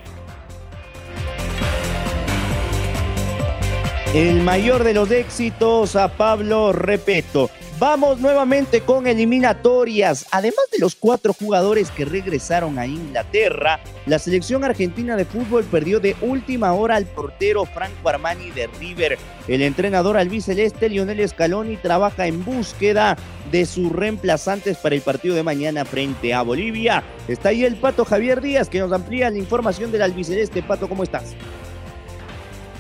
El 4.14 4.42
mayor 4.42 4.84
de 4.84 4.96
los 4.96 5.12
éxitos 5.12 5.96
a 5.96 6.08
Pablo 6.08 6.74
Repeto. 6.74 7.52
Vamos 7.78 8.20
nuevamente 8.20 8.82
con 8.82 9.06
eliminatorias. 9.06 10.26
Además 10.32 10.66
de 10.72 10.80
los 10.80 10.96
cuatro 10.96 11.32
jugadores 11.32 11.92
que 11.92 12.06
regresaron 12.06 12.80
a 12.80 12.88
Inglaterra, 12.88 13.80
la 14.08 14.18
selección 14.18 14.64
argentina 14.64 15.16
de 15.16 15.26
fútbol 15.26 15.64
perdió 15.64 16.00
de 16.00 16.16
última 16.22 16.74
hora 16.74 16.96
al 16.96 17.06
portero 17.06 17.66
Franco 17.66 18.10
Armani 18.10 18.50
de 18.50 18.66
River. 18.80 19.20
El 19.48 19.62
entrenador 19.62 20.18
albiceleste 20.18 20.90
Lionel 20.90 21.30
Scaloni 21.30 21.78
trabaja 21.78 22.26
en 22.26 22.44
búsqueda 22.44 23.16
de 23.52 23.68
sus 23.68 23.92
reemplazantes 23.92 24.78
para 24.78 24.96
el 24.96 25.02
partido 25.02 25.36
de 25.36 25.44
mañana 25.44 25.86
frente 25.86 26.34
a 26.34 26.42
Bolivia. 26.42 27.04
Está 27.28 27.50
ahí 27.50 27.64
el 27.64 27.76
Pato 27.76 28.06
Javier 28.06 28.42
Díaz 28.42 28.70
que 28.70 28.80
nos 28.80 28.92
amplía 28.92 29.30
la 29.30 29.38
información 29.38 29.92
del 29.92 30.02
albiceleste. 30.02 30.64
Pato, 30.64 30.90
¿cómo 30.90 31.04
estás? 31.04 31.36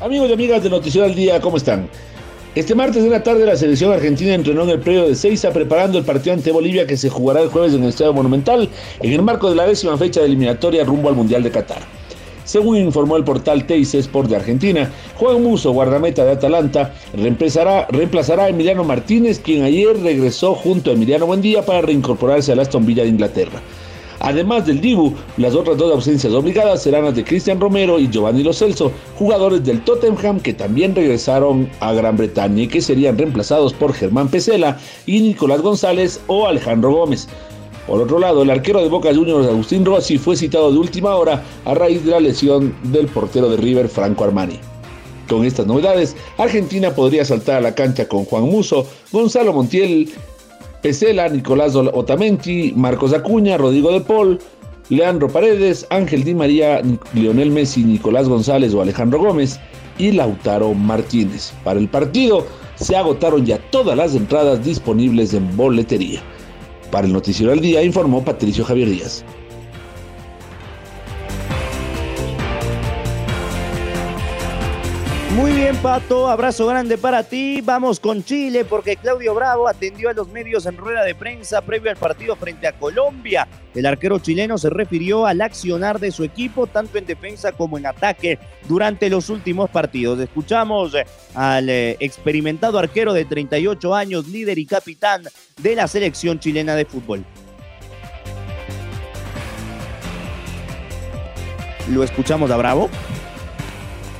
Amigos 0.01 0.29
y 0.29 0.33
amigas 0.33 0.63
de 0.63 0.69
Noticiero 0.69 1.05
al 1.05 1.13
Día, 1.13 1.41
¿cómo 1.41 1.57
están? 1.57 1.89
Este 2.55 2.73
martes 2.73 3.03
de 3.03 3.09
la 3.09 3.21
tarde 3.21 3.45
la 3.45 3.57
selección 3.57 3.91
argentina 3.91 4.33
entrenó 4.33 4.63
en 4.63 4.69
el 4.69 4.79
predio 4.79 5.05
de 5.05 5.13
Seiza 5.13 5.51
preparando 5.51 5.97
el 5.97 6.05
partido 6.05 6.33
ante 6.33 6.53
Bolivia 6.53 6.87
que 6.87 6.95
se 6.95 7.09
jugará 7.09 7.41
el 7.41 7.49
jueves 7.49 7.73
en 7.73 7.83
el 7.83 7.89
Estadio 7.89 8.13
Monumental 8.13 8.69
en 9.01 9.11
el 9.11 9.21
marco 9.21 9.49
de 9.49 9.57
la 9.57 9.67
décima 9.67 9.97
fecha 9.97 10.21
de 10.21 10.27
eliminatoria 10.27 10.85
rumbo 10.85 11.09
al 11.09 11.15
Mundial 11.15 11.43
de 11.43 11.51
Qatar. 11.51 11.81
Según 12.45 12.77
informó 12.77 13.17
el 13.17 13.25
portal 13.25 13.67
TIC 13.67 13.95
Sport 13.95 14.29
de 14.29 14.37
Argentina, 14.37 14.89
Juan 15.17 15.43
Muso, 15.43 15.73
guardameta 15.73 16.23
de 16.23 16.31
Atalanta, 16.31 16.93
reemplazará, 17.13 17.85
reemplazará 17.89 18.45
a 18.45 18.49
Emiliano 18.49 18.85
Martínez, 18.85 19.39
quien 19.39 19.63
ayer 19.63 20.01
regresó 20.01 20.55
junto 20.55 20.91
a 20.91 20.93
Emiliano 20.93 21.25
Buendía 21.25 21.65
para 21.65 21.81
reincorporarse 21.81 22.53
al 22.53 22.61
Aston 22.61 22.85
Villa 22.85 23.03
de 23.03 23.09
Inglaterra. 23.09 23.59
Además 24.19 24.65
del 24.65 24.81
Dibu, 24.81 25.13
las 25.37 25.55
otras 25.55 25.77
dos 25.77 25.93
ausencias 25.93 26.33
obligadas 26.33 26.83
serán 26.83 27.05
las 27.05 27.15
de 27.15 27.23
Cristian 27.23 27.59
Romero 27.59 27.99
y 27.99 28.09
Giovanni 28.09 28.43
Lo 28.43 28.53
Celso, 28.53 28.91
jugadores 29.17 29.63
del 29.63 29.81
Tottenham 29.83 30.39
que 30.39 30.53
también 30.53 30.93
regresaron 30.93 31.69
a 31.79 31.93
Gran 31.93 32.17
Bretaña 32.17 32.63
y 32.63 32.67
que 32.67 32.81
serían 32.81 33.17
reemplazados 33.17 33.73
por 33.73 33.93
Germán 33.93 34.27
Pesela 34.27 34.77
y 35.05 35.21
Nicolás 35.21 35.61
González 35.61 36.19
o 36.27 36.47
Alejandro 36.47 36.91
Gómez. 36.91 37.27
Por 37.87 38.01
otro 38.01 38.19
lado, 38.19 38.43
el 38.43 38.49
arquero 38.51 38.81
de 38.83 38.89
Boca 38.89 39.15
Juniors 39.15 39.47
Agustín 39.47 39.83
Rossi 39.83 40.17
fue 40.17 40.35
citado 40.35 40.71
de 40.71 40.77
última 40.77 41.15
hora 41.15 41.43
a 41.65 41.73
raíz 41.73 42.05
de 42.05 42.11
la 42.11 42.19
lesión 42.19 42.75
del 42.83 43.07
portero 43.07 43.49
de 43.49 43.57
River 43.57 43.89
Franco 43.89 44.25
Armani. 44.25 44.59
Con 45.27 45.45
estas 45.45 45.65
novedades, 45.65 46.15
Argentina 46.37 46.91
podría 46.91 47.23
saltar 47.23 47.57
a 47.57 47.61
la 47.61 47.75
cancha 47.75 48.07
con 48.07 48.25
Juan 48.25 48.43
Muso, 48.43 48.85
Gonzalo 49.11 49.53
Montiel, 49.53 50.11
Pesela, 50.81 51.27
Nicolás 51.27 51.75
Otamendi, 51.75 52.73
Marcos 52.75 53.13
Acuña, 53.13 53.57
Rodrigo 53.57 53.91
de 53.91 54.01
Paul, 54.01 54.39
Leandro 54.89 55.27
Paredes, 55.27 55.85
Ángel 55.89 56.23
Di 56.23 56.33
María, 56.33 56.81
Lionel 57.13 57.51
Messi, 57.51 57.83
Nicolás 57.83 58.27
González 58.27 58.73
o 58.73 58.81
Alejandro 58.81 59.19
Gómez 59.19 59.59
y 59.97 60.11
Lautaro 60.11 60.73
Martínez. 60.73 61.53
Para 61.63 61.79
el 61.79 61.89
partido 61.89 62.45
se 62.75 62.95
agotaron 62.95 63.45
ya 63.45 63.57
todas 63.71 63.97
las 63.97 64.15
entradas 64.15 64.63
disponibles 64.63 65.33
en 65.33 65.55
boletería. 65.55 66.21
Para 66.91 67.05
el 67.05 67.13
Noticiero 67.13 67.51
al 67.51 67.59
Día 67.59 67.83
informó 67.83 68.23
Patricio 68.23 68.63
Javier 68.63 68.89
Díaz. 68.89 69.23
Muy 75.35 75.51
bien, 75.51 75.75
Pato, 75.77 76.27
abrazo 76.27 76.65
grande 76.65 76.97
para 76.97 77.23
ti. 77.23 77.61
Vamos 77.61 77.99
con 77.99 78.23
Chile 78.23 78.65
porque 78.65 78.97
Claudio 78.97 79.35
Bravo 79.35 79.67
atendió 79.67 80.09
a 80.09 80.13
los 80.13 80.27
medios 80.27 80.65
en 80.65 80.75
rueda 80.75 81.03
de 81.03 81.13
prensa 81.13 81.61
previo 81.61 81.91
al 81.91 81.97
partido 81.97 82.35
frente 82.35 82.65
a 82.67 82.73
Colombia. 82.73 83.47
El 83.75 83.85
arquero 83.85 84.17
chileno 84.17 84.57
se 84.57 84.71
refirió 84.71 85.27
al 85.27 85.41
accionar 85.41 85.99
de 85.99 86.11
su 86.11 86.23
equipo 86.23 86.65
tanto 86.65 86.97
en 86.97 87.05
defensa 87.05 87.51
como 87.51 87.77
en 87.77 87.85
ataque 87.85 88.39
durante 88.67 89.07
los 89.07 89.29
últimos 89.29 89.69
partidos. 89.69 90.19
Escuchamos 90.19 90.93
al 91.35 91.69
eh, 91.69 91.95
experimentado 91.99 92.79
arquero 92.79 93.13
de 93.13 93.25
38 93.25 93.93
años, 93.93 94.27
líder 94.27 94.57
y 94.57 94.65
capitán 94.65 95.23
de 95.61 95.75
la 95.75 95.87
selección 95.87 96.39
chilena 96.39 96.75
de 96.75 96.85
fútbol. 96.85 97.23
Lo 101.87 102.03
escuchamos 102.03 102.49
a 102.49 102.57
Bravo. 102.57 102.89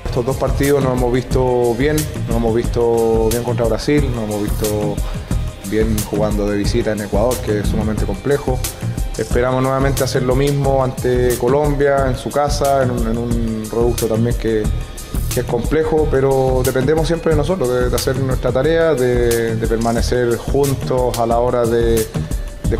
Estos 0.09 0.25
dos 0.25 0.37
partidos 0.37 0.83
nos 0.83 0.97
hemos 0.97 1.13
visto 1.13 1.75
bien, 1.75 1.95
nos 2.27 2.37
hemos 2.37 2.55
visto 2.55 3.29
bien 3.29 3.43
contra 3.43 3.67
Brasil, 3.67 4.09
nos 4.15 4.23
hemos 4.23 4.41
visto 4.41 4.95
bien 5.69 5.95
jugando 6.09 6.49
de 6.49 6.57
visita 6.57 6.93
en 6.93 7.01
Ecuador, 7.01 7.37
que 7.45 7.59
es 7.59 7.67
sumamente 7.67 8.05
complejo. 8.05 8.57
Esperamos 9.19 9.61
nuevamente 9.61 10.03
hacer 10.03 10.23
lo 10.23 10.35
mismo 10.35 10.83
ante 10.83 11.37
Colombia, 11.37 12.07
en 12.07 12.17
su 12.17 12.31
casa, 12.31 12.81
en 12.81 12.89
un, 12.89 13.69
reducto 13.71 14.07
también 14.07 14.35
que, 14.35 14.63
es 15.35 15.43
complejo, 15.45 16.07
pero 16.09 16.63
dependemos 16.65 17.05
siempre 17.05 17.33
de 17.33 17.37
nosotros, 17.37 17.69
de, 17.69 17.95
hacer 17.95 18.17
nuestra 18.17 18.51
tarea, 18.51 18.95
de, 18.95 19.57
permanecer 19.67 20.37
juntos 20.37 21.19
a 21.19 21.27
la 21.27 21.37
hora 21.37 21.67
de, 21.67 22.07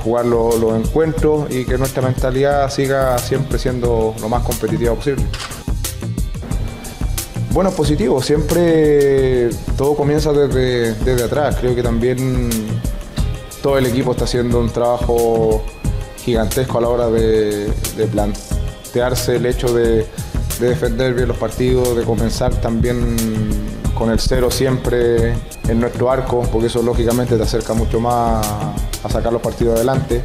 jugar 0.04 0.26
los 0.26 0.74
encuentros 0.76 1.52
y 1.52 1.64
que 1.64 1.78
nuestra 1.78 2.02
mentalidad 2.02 2.72
siga 2.72 3.20
siempre 3.20 3.60
siendo 3.60 4.16
lo 4.20 4.30
más 4.30 4.42
competitiva 4.44 4.96
posible. 4.96 5.24
Bueno, 7.60 7.72
positivo, 7.72 8.22
siempre 8.22 9.50
todo 9.76 9.94
comienza 9.94 10.32
desde, 10.32 10.94
desde 10.94 11.26
atrás. 11.26 11.58
Creo 11.60 11.76
que 11.76 11.84
también 11.84 12.50
todo 13.62 13.78
el 13.78 13.86
equipo 13.86 14.14
está 14.14 14.24
haciendo 14.24 14.62
un 14.62 14.70
trabajo 14.70 15.62
gigantesco 16.24 16.78
a 16.78 16.82
la 16.82 16.88
hora 16.88 17.10
de, 17.10 17.70
plantearse 18.14 19.36
el 19.36 19.46
hecho 19.46 19.74
de, 19.74 20.08
defender 20.62 21.14
bien 21.14 21.28
los 21.28 21.36
partidos, 21.36 21.98
de 21.98 22.06
comenzar 22.06 22.56
también 22.62 23.18
con 23.94 24.10
el 24.10 24.22
cero 24.22 24.50
siempre 24.50 25.34
en 25.68 25.82
nuestro 25.82 26.10
arco, 26.10 26.48
porque 26.50 26.68
eso 26.68 26.82
lógicamente 26.82 27.36
te 27.36 27.44
acerca 27.44 27.74
mucho 27.74 28.00
más 28.00 28.48
a 29.04 29.10
sacar 29.10 29.34
los 29.34 29.42
partidos 29.42 29.76
adelante. 29.76 30.24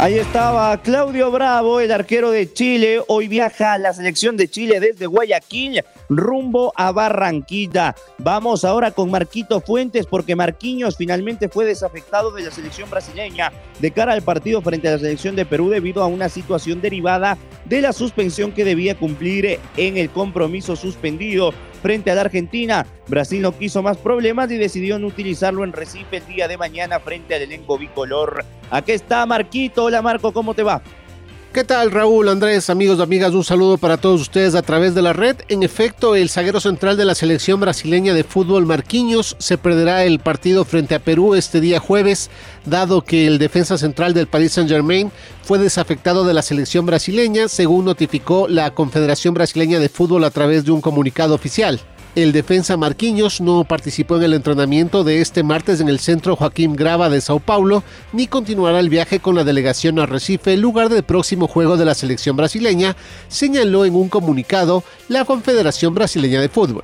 Ahí 0.00 0.16
estaba 0.16 0.80
Claudio 0.80 1.32
Bravo, 1.32 1.80
el 1.80 1.90
arquero 1.90 2.30
de 2.30 2.52
Chile. 2.52 3.02
Hoy 3.08 3.26
viaja 3.26 3.72
a 3.72 3.78
la 3.78 3.92
selección 3.92 4.36
de 4.36 4.48
Chile 4.48 4.78
desde 4.78 5.06
Guayaquil 5.06 5.82
rumbo 6.08 6.72
a 6.76 6.92
Barranquilla. 6.92 7.94
Vamos 8.18 8.64
ahora 8.64 8.90
con 8.90 9.10
Marquito 9.10 9.60
Fuentes 9.60 10.06
porque 10.06 10.36
Marquinhos 10.36 10.96
finalmente 10.96 11.48
fue 11.48 11.64
desafectado 11.64 12.30
de 12.30 12.44
la 12.44 12.50
selección 12.50 12.90
brasileña 12.90 13.52
de 13.78 13.90
cara 13.90 14.12
al 14.12 14.22
partido 14.22 14.62
frente 14.62 14.88
a 14.88 14.92
la 14.92 14.98
selección 14.98 15.36
de 15.36 15.46
Perú 15.46 15.68
debido 15.68 16.02
a 16.02 16.06
una 16.06 16.28
situación 16.28 16.80
derivada 16.80 17.38
de 17.64 17.80
la 17.80 17.92
suspensión 17.92 18.52
que 18.52 18.64
debía 18.64 18.98
cumplir 18.98 19.58
en 19.76 19.96
el 19.96 20.10
compromiso 20.10 20.76
suspendido 20.76 21.52
frente 21.82 22.10
a 22.10 22.14
la 22.14 22.22
Argentina. 22.22 22.86
Brasil 23.06 23.40
no 23.40 23.56
quiso 23.56 23.82
más 23.82 23.96
problemas 23.96 24.50
y 24.50 24.56
decidió 24.56 24.98
no 24.98 25.06
utilizarlo 25.06 25.64
en 25.64 25.72
Recife 25.72 26.18
el 26.18 26.26
día 26.26 26.48
de 26.48 26.58
mañana 26.58 27.00
frente 27.00 27.34
al 27.34 27.42
elenco 27.42 27.78
bicolor. 27.78 28.44
Aquí 28.70 28.92
está 28.92 29.24
Marquito. 29.26 29.84
Hola 29.84 30.02
Marco, 30.02 30.32
¿cómo 30.32 30.54
te 30.54 30.62
va? 30.62 30.82
¿Qué 31.58 31.64
tal 31.64 31.90
Raúl, 31.90 32.28
Andrés, 32.28 32.70
amigos 32.70 33.00
amigas? 33.00 33.34
Un 33.34 33.42
saludo 33.42 33.78
para 33.78 33.96
todos 33.96 34.20
ustedes 34.20 34.54
a 34.54 34.62
través 34.62 34.94
de 34.94 35.02
la 35.02 35.12
red. 35.12 35.38
En 35.48 35.64
efecto, 35.64 36.14
el 36.14 36.30
zaguero 36.30 36.60
central 36.60 36.96
de 36.96 37.04
la 37.04 37.16
selección 37.16 37.58
brasileña 37.58 38.14
de 38.14 38.22
fútbol 38.22 38.64
Marquinhos 38.64 39.34
se 39.40 39.58
perderá 39.58 40.04
el 40.04 40.20
partido 40.20 40.64
frente 40.64 40.94
a 40.94 41.00
Perú 41.00 41.34
este 41.34 41.60
día 41.60 41.80
jueves, 41.80 42.30
dado 42.64 43.02
que 43.02 43.26
el 43.26 43.38
defensa 43.38 43.76
central 43.76 44.14
del 44.14 44.28
Paris 44.28 44.52
Saint-Germain 44.52 45.10
fue 45.42 45.58
desafectado 45.58 46.24
de 46.24 46.34
la 46.34 46.42
selección 46.42 46.86
brasileña, 46.86 47.48
según 47.48 47.86
notificó 47.86 48.46
la 48.46 48.70
Confederación 48.70 49.34
Brasileña 49.34 49.80
de 49.80 49.88
Fútbol 49.88 50.22
a 50.22 50.30
través 50.30 50.64
de 50.64 50.70
un 50.70 50.80
comunicado 50.80 51.34
oficial. 51.34 51.80
El 52.18 52.32
defensa 52.32 52.76
Marquinhos 52.76 53.40
no 53.40 53.62
participó 53.62 54.16
en 54.16 54.24
el 54.24 54.34
entrenamiento 54.34 55.04
de 55.04 55.20
este 55.20 55.44
martes 55.44 55.80
en 55.80 55.88
el 55.88 56.00
centro 56.00 56.34
Joaquín 56.34 56.74
Grava 56.74 57.08
de 57.10 57.20
Sao 57.20 57.38
Paulo, 57.38 57.84
ni 58.12 58.26
continuará 58.26 58.80
el 58.80 58.88
viaje 58.88 59.20
con 59.20 59.36
la 59.36 59.44
delegación 59.44 60.00
a 60.00 60.06
Recife, 60.06 60.56
lugar 60.56 60.88
del 60.88 61.04
próximo 61.04 61.46
juego 61.46 61.76
de 61.76 61.84
la 61.84 61.94
selección 61.94 62.36
brasileña, 62.36 62.96
señaló 63.28 63.84
en 63.84 63.94
un 63.94 64.08
comunicado 64.08 64.82
la 65.08 65.24
Confederación 65.24 65.94
Brasileña 65.94 66.40
de 66.40 66.48
Fútbol. 66.48 66.82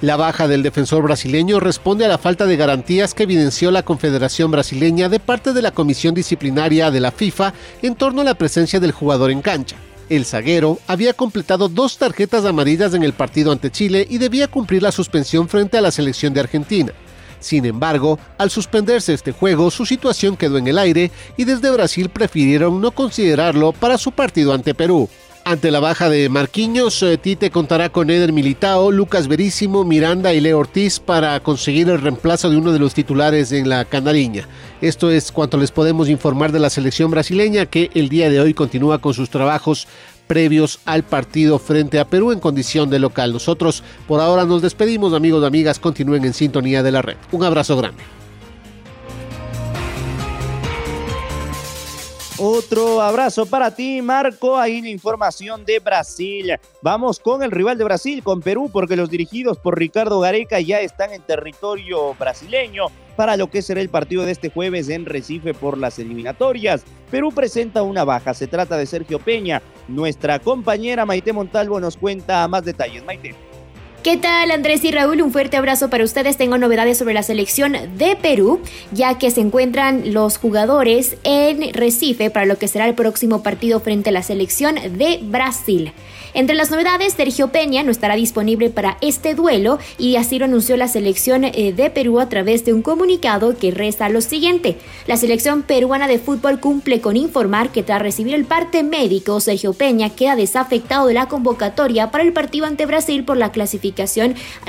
La 0.00 0.16
baja 0.16 0.48
del 0.48 0.64
defensor 0.64 1.04
brasileño 1.04 1.60
responde 1.60 2.04
a 2.04 2.08
la 2.08 2.18
falta 2.18 2.44
de 2.46 2.56
garantías 2.56 3.14
que 3.14 3.22
evidenció 3.22 3.70
la 3.70 3.84
Confederación 3.84 4.50
Brasileña 4.50 5.08
de 5.08 5.20
parte 5.20 5.52
de 5.52 5.62
la 5.62 5.70
Comisión 5.70 6.12
Disciplinaria 6.12 6.90
de 6.90 6.98
la 6.98 7.12
FIFA 7.12 7.54
en 7.82 7.94
torno 7.94 8.22
a 8.22 8.24
la 8.24 8.34
presencia 8.34 8.80
del 8.80 8.90
jugador 8.90 9.30
en 9.30 9.42
cancha. 9.42 9.76
El 10.12 10.26
zaguero 10.26 10.78
había 10.88 11.14
completado 11.14 11.70
dos 11.70 11.96
tarjetas 11.96 12.44
amarillas 12.44 12.92
en 12.92 13.02
el 13.02 13.14
partido 13.14 13.50
ante 13.50 13.70
Chile 13.70 14.06
y 14.10 14.18
debía 14.18 14.46
cumplir 14.46 14.82
la 14.82 14.92
suspensión 14.92 15.48
frente 15.48 15.78
a 15.78 15.80
la 15.80 15.90
selección 15.90 16.34
de 16.34 16.40
Argentina. 16.40 16.92
Sin 17.40 17.64
embargo, 17.64 18.18
al 18.36 18.50
suspenderse 18.50 19.14
este 19.14 19.32
juego, 19.32 19.70
su 19.70 19.86
situación 19.86 20.36
quedó 20.36 20.58
en 20.58 20.66
el 20.66 20.76
aire 20.76 21.10
y 21.38 21.44
desde 21.44 21.70
Brasil 21.70 22.10
prefirieron 22.10 22.78
no 22.78 22.90
considerarlo 22.90 23.72
para 23.72 23.96
su 23.96 24.12
partido 24.12 24.52
ante 24.52 24.74
Perú. 24.74 25.08
Ante 25.44 25.72
la 25.72 25.80
baja 25.80 26.08
de 26.08 26.28
Marquinhos, 26.28 27.02
eh, 27.02 27.18
Tite 27.18 27.50
contará 27.50 27.88
con 27.88 28.10
Eder 28.10 28.32
Militao, 28.32 28.92
Lucas 28.92 29.26
Verísimo, 29.26 29.84
Miranda 29.84 30.32
y 30.32 30.40
Leo 30.40 30.60
Ortiz 30.60 31.00
para 31.00 31.40
conseguir 31.40 31.88
el 31.88 32.00
reemplazo 32.00 32.48
de 32.48 32.56
uno 32.56 32.72
de 32.72 32.78
los 32.78 32.94
titulares 32.94 33.50
en 33.50 33.68
la 33.68 33.84
canariña. 33.84 34.46
Esto 34.80 35.10
es 35.10 35.32
cuanto 35.32 35.56
les 35.56 35.72
podemos 35.72 36.08
informar 36.08 36.52
de 36.52 36.60
la 36.60 36.70
selección 36.70 37.10
brasileña 37.10 37.66
que 37.66 37.90
el 37.94 38.08
día 38.08 38.30
de 38.30 38.40
hoy 38.40 38.54
continúa 38.54 39.00
con 39.00 39.14
sus 39.14 39.30
trabajos 39.30 39.88
previos 40.28 40.78
al 40.84 41.02
partido 41.02 41.58
frente 41.58 41.98
a 41.98 42.06
Perú 42.06 42.30
en 42.30 42.38
condición 42.38 42.88
de 42.88 43.00
local. 43.00 43.32
Nosotros 43.32 43.82
por 44.06 44.20
ahora 44.20 44.44
nos 44.44 44.62
despedimos, 44.62 45.12
amigos 45.12 45.42
y 45.42 45.46
amigas, 45.46 45.80
continúen 45.80 46.24
en 46.24 46.34
sintonía 46.34 46.84
de 46.84 46.92
la 46.92 47.02
red. 47.02 47.16
Un 47.32 47.42
abrazo 47.42 47.76
grande. 47.76 48.21
Otro 52.38 53.02
abrazo 53.02 53.44
para 53.44 53.74
ti, 53.74 54.00
Marco. 54.00 54.56
Ahí 54.56 54.80
la 54.80 54.88
información 54.88 55.64
de 55.64 55.78
Brasil. 55.80 56.54
Vamos 56.80 57.20
con 57.20 57.42
el 57.42 57.50
rival 57.50 57.76
de 57.76 57.84
Brasil, 57.84 58.22
con 58.22 58.40
Perú, 58.40 58.70
porque 58.72 58.96
los 58.96 59.10
dirigidos 59.10 59.58
por 59.58 59.78
Ricardo 59.78 60.18
Gareca 60.20 60.58
ya 60.58 60.80
están 60.80 61.12
en 61.12 61.22
territorio 61.22 62.14
brasileño 62.14 62.86
para 63.16 63.36
lo 63.36 63.50
que 63.50 63.60
será 63.60 63.82
el 63.82 63.90
partido 63.90 64.24
de 64.24 64.32
este 64.32 64.50
jueves 64.50 64.88
en 64.88 65.04
Recife 65.04 65.52
por 65.52 65.76
las 65.76 65.98
eliminatorias. 65.98 66.84
Perú 67.10 67.32
presenta 67.32 67.82
una 67.82 68.04
baja, 68.04 68.32
se 68.32 68.46
trata 68.46 68.78
de 68.78 68.86
Sergio 68.86 69.18
Peña. 69.18 69.60
Nuestra 69.86 70.38
compañera 70.38 71.04
Maite 71.04 71.34
Montalvo 71.34 71.80
nos 71.80 71.98
cuenta 71.98 72.48
más 72.48 72.64
detalles. 72.64 73.04
Maite. 73.04 73.51
¿Qué 74.02 74.16
tal 74.16 74.50
Andrés 74.50 74.82
y 74.82 74.90
Raúl? 74.90 75.22
Un 75.22 75.30
fuerte 75.30 75.56
abrazo 75.56 75.88
para 75.88 76.02
ustedes. 76.02 76.36
Tengo 76.36 76.58
novedades 76.58 76.98
sobre 76.98 77.14
la 77.14 77.22
selección 77.22 77.76
de 77.96 78.16
Perú, 78.20 78.58
ya 78.90 79.16
que 79.16 79.30
se 79.30 79.40
encuentran 79.40 80.12
los 80.12 80.38
jugadores 80.38 81.16
en 81.22 81.72
Recife 81.72 82.28
para 82.28 82.44
lo 82.44 82.58
que 82.58 82.66
será 82.66 82.88
el 82.88 82.96
próximo 82.96 83.44
partido 83.44 83.78
frente 83.78 84.10
a 84.10 84.12
la 84.12 84.24
selección 84.24 84.74
de 84.74 85.20
Brasil. 85.22 85.92
Entre 86.34 86.56
las 86.56 86.70
novedades, 86.70 87.12
Sergio 87.12 87.48
Peña 87.48 87.84
no 87.84 87.92
estará 87.92 88.16
disponible 88.16 88.70
para 88.70 88.96
este 89.02 89.34
duelo 89.36 89.78
y 89.98 90.16
así 90.16 90.38
lo 90.40 90.46
anunció 90.46 90.76
la 90.76 90.88
selección 90.88 91.44
eh, 91.44 91.72
de 91.72 91.90
Perú 91.90 92.18
a 92.18 92.28
través 92.28 92.64
de 92.64 92.72
un 92.72 92.82
comunicado 92.82 93.56
que 93.56 93.70
reza 93.70 94.08
lo 94.08 94.20
siguiente. 94.20 94.78
La 95.06 95.16
selección 95.16 95.62
peruana 95.62 96.08
de 96.08 96.18
fútbol 96.18 96.58
cumple 96.58 97.00
con 97.00 97.16
informar 97.16 97.70
que 97.70 97.84
tras 97.84 98.02
recibir 98.02 98.34
el 98.34 98.46
parte 98.46 98.82
médico, 98.82 99.38
Sergio 99.38 99.74
Peña 99.74 100.10
queda 100.10 100.34
desafectado 100.34 101.06
de 101.06 101.14
la 101.14 101.28
convocatoria 101.28 102.10
para 102.10 102.24
el 102.24 102.32
partido 102.32 102.66
ante 102.66 102.86
Brasil 102.86 103.24
por 103.24 103.36
la 103.36 103.52
clasificación 103.52 103.91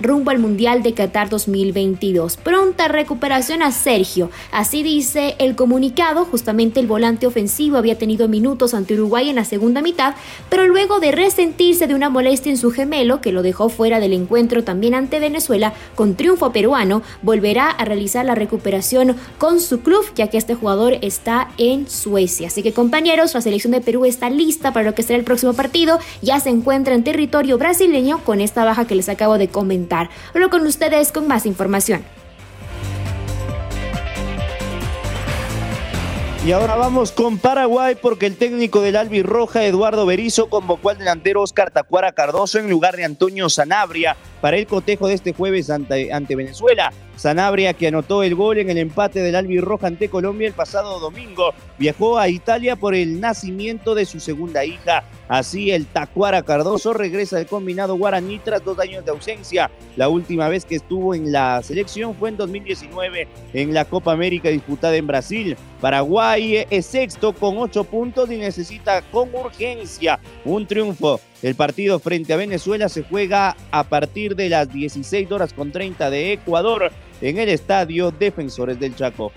rumbo 0.01 0.32
al 0.32 0.39
Mundial 0.39 0.84
de 0.84 0.94
Qatar 0.94 1.30
2022. 1.30 2.38
Pronta 2.38 2.88
recuperación 2.88 3.62
a 3.62 3.72
Sergio. 3.72 4.30
Así 4.51 4.84
dice 4.84 5.36
el 5.39 5.56
comunicado, 5.56 6.25
justamente 6.25 6.80
el 6.80 6.88
volante 6.88 7.27
ofensivo 7.27 7.77
había 7.77 7.98
tenido 7.98 8.27
minutos 8.27 8.74
ante 8.74 8.94
Uruguay 8.94 9.30
en 9.30 9.36
la 9.38 9.46
segunda 9.46 9.82
mitad, 9.82 10.15
pero 10.50 10.68
luego 10.68 11.00
de 11.00 11.12
resentir 11.12 11.63
de 11.63 11.96
una 11.96 12.10
molestia 12.10 12.51
en 12.51 12.58
su 12.58 12.72
gemelo 12.72 13.22
que 13.22 13.32
lo 13.32 13.42
dejó 13.42 13.70
fuera 13.70 14.00
del 14.00 14.12
encuentro 14.13 14.63
también 14.63 14.94
ante 14.94 15.20
Venezuela 15.20 15.74
con 15.96 16.15
triunfo 16.15 16.51
peruano, 16.51 17.01
volverá 17.22 17.70
a 17.70 17.86
realizar 17.86 18.25
la 18.25 18.36
recuperación 18.36 19.15
con 19.38 19.60
su 19.60 19.80
club 19.80 20.03
ya 20.13 20.27
que 20.27 20.38
este 20.38 20.56
jugador 20.56 20.98
está 21.01 21.50
en 21.58 21.89
Suecia. 21.89 22.48
Así 22.48 22.62
que 22.62 22.74
compañeros, 22.74 23.34
la 23.34 23.42
selección 23.42 23.72
de 23.72 23.82
Perú 23.82 24.06
está 24.06 24.30
lista 24.30 24.74
para 24.74 24.86
lo 24.86 24.94
que 24.94 25.03
será 25.03 25.18
el 25.18 25.25
próximo 25.25 25.53
partido, 25.53 26.00
ya 26.22 26.39
se 26.39 26.50
encuentra 26.50 26.96
en 26.96 27.03
territorio 27.03 27.58
brasileño 27.58 28.20
con 28.25 28.42
esta 28.42 28.65
baja 28.65 28.86
que 28.86 28.96
les 28.96 29.10
acabo 29.13 29.38
de 29.38 29.48
comentar. 29.48 30.10
Ahora 30.34 30.50
con 30.50 30.65
ustedes 30.67 31.12
con 31.12 31.27
más 31.27 31.46
información. 31.46 32.03
Y 36.46 36.51
ahora 36.51 36.76
vamos 36.76 37.13
con 37.13 37.38
Paraguay 37.38 37.95
porque 37.95 38.26
el 38.26 38.36
técnico 38.36 38.82
del 38.82 38.97
Albi 38.97 39.23
Roja, 39.23 39.63
Eduardo 39.63 40.06
Berizo, 40.06 40.49
convocó 40.49 40.89
al 40.89 40.97
delantero 40.97 41.41
Oscar 41.41 41.71
Tacuara 41.71 42.12
Cardoso 42.12 42.60
en 42.60 42.69
lugar 42.69 42.97
de 42.97 43.06
Antonio 43.06 43.47
Sanabria 43.47 44.17
para 44.41 44.58
el 44.58 44.67
cotejo 44.67 45.08
de 45.08 45.13
este 45.13 45.32
jueves 45.32 45.69
ante 45.69 46.36
Venezuela. 46.36 46.91
Sanabria, 47.15 47.73
que 47.73 47.88
anotó 47.88 48.23
el 48.23 48.36
gol 48.36 48.58
en 48.58 48.69
el 48.69 48.78
empate 48.78 49.21
del 49.21 49.36
Albirroja 49.36 49.88
ante 49.88 50.10
Colombia 50.10 50.47
el 50.47 50.54
pasado 50.54 50.99
domingo, 50.99 51.54
viajó 51.78 52.17
a 52.17 52.30
Italia 52.30 52.76
por 52.76 52.95
el 52.95 53.19
nacimiento 53.19 53.95
de 53.95 54.06
su 54.06 54.19
segunda 54.19 54.65
hija. 54.65 55.04
Así, 55.28 55.71
el 55.71 55.86
Tacuara 55.86 56.43
Cardoso 56.43 56.93
regresa 56.93 57.38
al 57.38 57.45
combinado 57.45 57.95
guaraní 57.95 58.39
tras 58.39 58.63
dos 58.63 58.78
años 58.80 59.06
de 59.06 59.12
ausencia. 59.12 59.71
La 59.95 60.10
última 60.10 60.47
vez 60.49 60.65
que 60.65 60.76
estuvo 60.76 61.15
en 61.15 61.32
la 61.32 61.62
selección 61.63 62.15
fue 62.15 62.30
en 62.30 62.38
2019 62.38 63.28
en 63.54 63.73
la 63.73 63.86
Copa 63.86 64.12
América 64.12 64.49
disputada 64.49 64.95
en 64.95 65.08
Brasil. 65.08 65.56
Paraguay 65.82 66.65
es 66.69 66.86
sexto 66.86 67.34
con 67.34 67.58
ocho 67.58 67.84
puntos 67.84 68.32
y 68.32 68.38
necesita 68.38 69.02
con 69.12 69.34
urgencia 69.34 70.19
un 70.45 70.65
triunfo. 70.65 71.19
El 71.41 71.56
partido 71.56 71.99
frente 71.99 72.32
a 72.32 72.38
Venezuela 72.38 72.88
se 72.88 73.04
juega 73.04 73.58
a 73.69 73.84
partir 73.84 74.36
de 74.36 74.47
las 74.47 74.71
16 74.71 75.30
horas 75.30 75.52
con 75.52 75.73
30 75.73 76.10
de 76.10 76.34
Ecuador 76.34 76.89
en 77.21 77.38
el 77.38 77.49
estadio 77.49 78.12
Defensores 78.12 78.80
del 78.80 78.95
Chaco. 78.95 79.32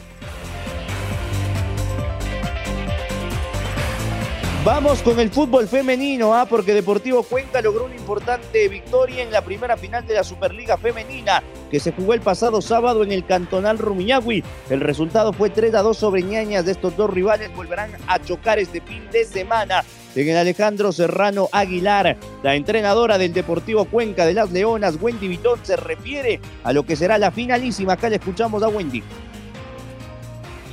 Vamos 4.66 5.00
con 5.00 5.20
el 5.20 5.30
fútbol 5.30 5.68
femenino, 5.68 6.34
¿ah? 6.34 6.44
porque 6.44 6.74
Deportivo 6.74 7.22
Cuenca 7.22 7.62
logró 7.62 7.84
una 7.84 7.94
importante 7.94 8.68
victoria 8.68 9.22
en 9.22 9.30
la 9.30 9.42
primera 9.42 9.76
final 9.76 10.04
de 10.04 10.14
la 10.14 10.24
Superliga 10.24 10.76
Femenina, 10.76 11.40
que 11.70 11.78
se 11.78 11.92
jugó 11.92 12.14
el 12.14 12.20
pasado 12.20 12.60
sábado 12.60 13.04
en 13.04 13.12
el 13.12 13.24
Cantonal 13.24 13.78
Rumiñahui. 13.78 14.42
El 14.68 14.80
resultado 14.80 15.32
fue 15.32 15.50
3 15.50 15.72
a 15.72 15.82
2 15.82 15.96
sobre 15.96 16.22
ñañas 16.24 16.64
de 16.64 16.72
estos 16.72 16.96
dos 16.96 17.08
rivales, 17.08 17.54
volverán 17.54 17.92
a 18.08 18.18
chocar 18.18 18.58
este 18.58 18.80
fin 18.80 19.08
de 19.12 19.24
semana 19.24 19.84
en 20.16 20.36
Alejandro 20.36 20.92
Serrano 20.92 21.48
Aguilar. 21.52 22.16
La 22.42 22.54
entrenadora 22.54 23.18
del 23.18 23.32
Deportivo 23.32 23.84
Cuenca 23.84 24.24
de 24.24 24.34
las 24.34 24.50
Leonas, 24.50 24.98
Wendy 25.00 25.28
Vitón, 25.28 25.60
se 25.62 25.76
refiere 25.76 26.40
a 26.64 26.72
lo 26.72 26.84
que 26.84 26.96
será 26.96 27.18
la 27.18 27.30
finalísima. 27.30 27.94
Acá 27.94 28.08
le 28.08 28.16
escuchamos 28.16 28.62
a 28.62 28.68
Wendy 28.68 29.02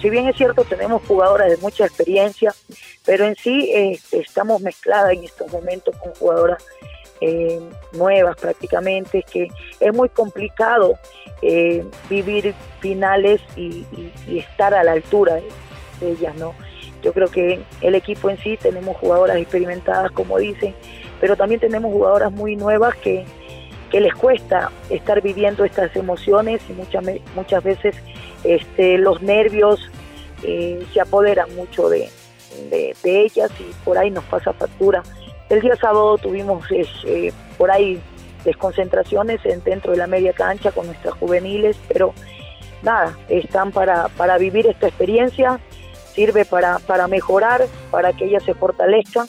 si 0.04 0.10
bien 0.10 0.28
es 0.28 0.36
cierto 0.36 0.66
tenemos 0.66 1.02
jugadoras 1.08 1.50
de 1.50 1.56
mucha 1.58 1.86
experiencia, 1.86 2.54
pero 3.06 3.26
en 3.26 3.38
sí 3.38 3.72
este, 3.74 4.20
estamos 4.20 4.62
mezcladas 4.62 5.14
en 5.14 5.24
estos 5.24 5.50
momentos 5.50 5.96
con 5.96 6.14
jugadoras 6.16 6.62
eh, 7.22 7.62
nuevas 7.94 8.36
prácticamente, 8.36 9.24
que 9.24 9.48
es 9.80 9.94
muy 9.94 10.10
complicado 10.10 11.00
eh, 11.42 11.86
vivir 12.10 12.54
finales 12.82 13.40
y, 13.56 13.86
estar 14.28 14.74
a 14.74 14.84
la 14.84 14.92
altura 14.92 15.36
de, 15.36 16.12
ellas, 16.12 16.36
¿no? 16.36 16.54
Yo 17.04 17.13
creo 17.13 17.28
que 17.28 17.60
el 17.82 17.96
equipo 17.96 18.30
en 18.30 18.38
sí 18.38 18.58
tenemos 18.58 18.98
jugadoras 18.98 19.38
experimentadas, 19.38 20.12
como 20.12 20.38
dicen, 20.38 20.74
pero 21.20 21.36
también 21.36 21.60
tenemos 21.60 21.92
jugadoras 21.92 22.32
muy 22.32 22.56
nuevas 22.56 22.96
que, 22.96 23.26
que 23.92 24.00
les 24.00 24.13
cuesta 24.16 24.72
estar 24.89 25.22
viviendo 25.22 25.66
estas 25.66 25.96
emociones 25.96 26.62
y 26.70 26.74
muchas, 26.74 27.04
muchas 27.36 27.63
veces 27.63 27.96
este, 28.44 28.98
los 28.98 29.22
nervios 29.22 29.89
eh, 30.44 30.86
se 30.94 31.02
apoderan 31.02 31.54
mucho 31.56 31.89
de, 31.89 32.10
de, 32.70 32.96
ellas 33.04 33.52
y 33.60 33.63
por 33.84 33.98
ahí 33.98 34.10
nos 34.10 34.24
pasa 34.26 34.54
factura. 34.54 35.04
El 35.50 35.62
día 35.62 35.76
sábado 35.76 36.18
tuvimos 36.18 36.66
eh, 36.72 37.32
por 37.58 37.70
ahí 37.70 38.02
desconcentraciones 38.44 39.42
dentro 39.63 39.92
de 39.92 39.98
la 39.98 40.08
media 40.08 40.34
cancha 40.34 40.72
con 40.72 40.88
nuestras 40.88 41.13
juveniles, 41.16 41.78
pero 41.88 42.13
nada, 42.82 43.18
están 43.30 43.72
para, 43.72 44.08
para 44.10 44.38
vivir 44.38 44.68
esta 44.68 44.88
experiencia, 44.88 45.60
sirve 46.13 46.45
para, 46.45 46.80
para 46.80 47.08
mejorar, 47.08 47.65
para 47.91 48.13
que 48.13 48.26
ellas 48.26 48.43
se 48.43 48.54
fortalezcan 48.54 49.28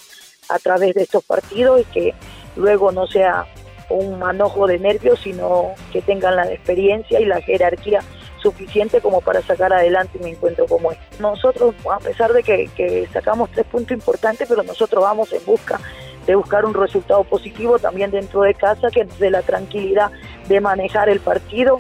a 0.49 0.59
través 0.59 0.95
de 0.95 1.03
estos 1.03 1.25
partidos 1.25 1.81
y 1.81 1.85
que 1.85 2.15
luego 2.57 2.93
no 2.93 3.07
sea 3.07 3.47
un 3.91 4.19
manojo 4.19 4.67
de 4.67 4.79
nervios, 4.79 5.21
sino 5.21 5.73
que 5.93 6.03
tengan 6.03 6.37
la 6.37 6.51
experiencia 6.51 7.21
y 7.21 7.27
la 7.27 7.41
jerarquía 7.41 8.01
suficiente 8.45 9.01
como 9.01 9.21
para 9.21 9.41
sacar 9.43 9.73
adelante 9.73 10.19
un 10.21 10.29
encuentro 10.29 10.67
como 10.67 10.93
este. 10.93 11.05
Nosotros, 11.19 11.75
a 11.91 11.99
pesar 11.99 12.33
de 12.33 12.43
que, 12.43 13.09
sacamos 13.13 13.51
tres 13.51 13.67
puntos 13.67 13.93
importantes, 13.93 14.47
pero 14.49 14.63
nosotros 14.63 15.03
vamos 15.03 15.33
en 15.33 15.45
busca 15.45 15.81
de 16.27 16.35
buscar 16.35 16.65
un 16.65 16.75
resultado 16.75 17.25
positivo 17.25 17.79
también 17.79 18.11
dentro 18.11 18.43
de 18.43 18.55
casa, 18.55 18.89
que 18.91 19.05
de 19.05 19.31
la 19.31 19.43
tranquilidad 19.43 20.11
de 20.49 20.61
manejar 20.61 21.09
el 21.09 21.21
partido. 21.21 21.79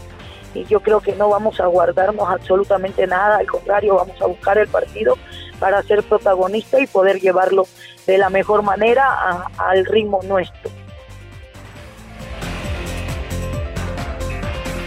Y 0.55 0.65
yo 0.67 0.81
creo 0.81 1.01
que 1.01 1.15
no 1.17 1.29
vamos 1.29 1.61
a 1.61 1.67
guardarnos 1.67 2.29
absolutamente 2.29 3.07
nada, 3.07 3.39
al 3.39 3.47
contrario, 3.47 3.97
vamos 3.97 4.21
a 4.23 4.27
buscar 4.27 4.57
el 4.59 4.69
partido 4.69 5.19
para 5.59 5.83
ser 5.83 6.03
protagonista 6.03 6.81
y 6.81 6.87
poder 6.87 7.21
llevarlo 7.21 7.67
de 8.07 8.19
la 8.19 8.31
mejor 8.31 8.63
manera 8.63 9.47
al 9.59 9.85
ritmo 9.85 10.21
nuestro. 10.25 10.71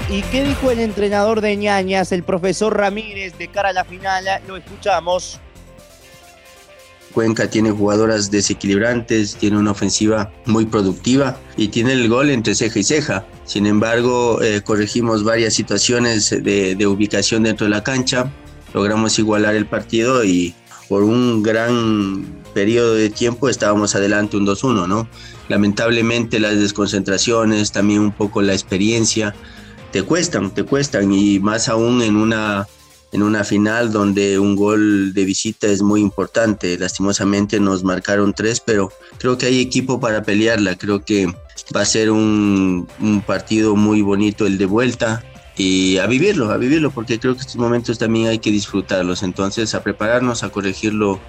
¿Y 0.10 0.22
qué 0.24 0.44
dijo 0.44 0.72
el 0.72 0.80
entrenador 0.80 1.42
de 1.42 1.58
ñañas, 1.58 2.14
el 2.14 2.24
profesor 2.24 2.78
Ramírez, 2.78 3.38
de 3.38 3.50
cara 3.50 3.70
a 3.70 3.74
la 3.74 3.84
final? 3.84 4.24
Lo 4.48 4.56
escuchamos. 4.56 5.42
Cuenca 7.18 7.50
tiene 7.50 7.72
jugadoras 7.72 8.30
desequilibrantes, 8.30 9.38
tiene 9.38 9.58
una 9.58 9.72
ofensiva 9.72 10.32
muy 10.46 10.68
productiva 10.68 11.40
y 11.58 11.70
tiene 11.70 11.94
el 11.94 12.08
gol 12.10 12.30
entre 12.30 12.54
ceja 12.54 12.78
y 12.78 12.84
ceja. 12.84 13.26
Sin 13.44 13.66
embargo, 13.66 14.40
eh, 14.44 14.62
corregimos 14.62 15.24
varias 15.24 15.56
situaciones 15.56 16.30
de, 16.30 16.76
de 16.76 16.86
ubicación 16.86 17.42
dentro 17.42 17.66
de 17.66 17.72
la 17.72 17.84
cancha, 17.84 18.32
logramos 18.72 19.18
igualar 19.18 19.56
el 19.56 19.66
partido 19.66 20.24
y 20.24 20.54
por 20.90 21.02
un 21.02 21.42
gran 21.42 22.24
periodo 22.54 22.94
de 22.94 23.10
tiempo 23.10 23.50
estábamos 23.50 23.96
adelante 23.96 24.38
un 24.38 24.46
2-1, 24.46 24.88
¿no? 24.88 25.10
Lamentablemente 25.50 26.40
las 26.40 26.60
desconcentraciones, 26.60 27.72
también 27.72 28.02
un 28.02 28.12
poco 28.12 28.44
la 28.44 28.54
experiencia, 28.54 29.34
te 29.92 30.04
cuestan, 30.04 30.52
te 30.52 30.62
cuestan 30.62 31.12
y 31.12 31.40
más 31.40 31.68
aún 31.68 32.04
en 32.04 32.16
una 32.16 32.68
en 33.12 33.24
una 33.24 33.44
final 33.44 33.92
donde 33.92 34.38
un 34.40 34.56
gol 34.56 35.14
de 35.14 35.26
visita 35.26 35.68
es 35.68 35.82
muy 35.82 36.02
importante. 36.02 36.78
Lastimosamente 36.78 37.60
nos 37.60 37.84
marcaron 37.84 38.34
tres, 38.34 38.60
pero 38.60 38.92
creo 39.18 39.38
que 39.38 39.46
hay 39.46 39.62
equipo 39.62 40.00
para 40.00 40.24
pelearla. 40.24 40.78
Creo 40.78 41.04
que 41.04 41.28
va 41.76 41.82
a 41.82 41.86
ser 41.86 42.12
un, 42.12 42.88
partido 43.26 43.76
muy 43.76 44.02
bonito 44.02 44.46
el 44.46 44.58
de 44.58 44.66
vuelta 44.66 45.24
y 45.56 45.98
a 45.98 46.06
vivirlo, 46.06 46.52
a 46.52 46.58
vivirlo, 46.58 46.92
porque 46.92 47.20
creo 47.20 47.34
que 47.34 47.42
estos 47.42 47.56
momentos 47.56 47.98
también 47.98 48.28
hay 48.28 48.40
que 48.40 48.52
disfrutarlos. 48.52 49.24
Entonces, 49.24 49.74
a 49.74 49.82
prepararnos, 49.82 50.44
a 50.44 50.50
corregir 50.50 50.94
los 50.94 51.20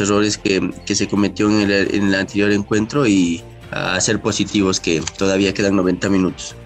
errores 0.00 0.38
que, 0.38 0.70
que 0.86 0.94
se 0.94 1.08
cometió 1.08 1.48
en 1.48 1.70
el, 1.70 1.94
en 1.94 2.08
el 2.08 2.14
anterior 2.14 2.50
encuentro 2.52 3.06
y 3.06 3.42
a 3.70 3.98
ser 4.00 4.20
positivos 4.20 4.80
que 4.80 5.02
todavía 5.16 5.54
quedan 5.54 5.76
90 5.76 6.08
minutos. 6.08 6.56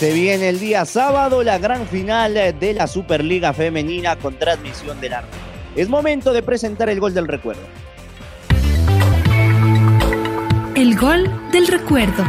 Se 0.00 0.14
viene 0.14 0.48
el 0.48 0.58
día 0.58 0.86
sábado 0.86 1.42
la 1.42 1.58
gran 1.58 1.86
final 1.86 2.32
de 2.32 2.72
la 2.72 2.86
Superliga 2.86 3.52
Femenina 3.52 4.16
con 4.16 4.34
transmisión 4.34 4.98
del 4.98 5.12
arte. 5.12 5.36
Es 5.76 5.90
momento 5.90 6.32
de 6.32 6.42
presentar 6.42 6.88
el 6.88 6.98
gol 6.98 7.12
del 7.12 7.28
recuerdo. 7.28 7.60
El 10.74 10.96
gol 10.96 11.30
del 11.52 11.66
recuerdo. 11.66 12.24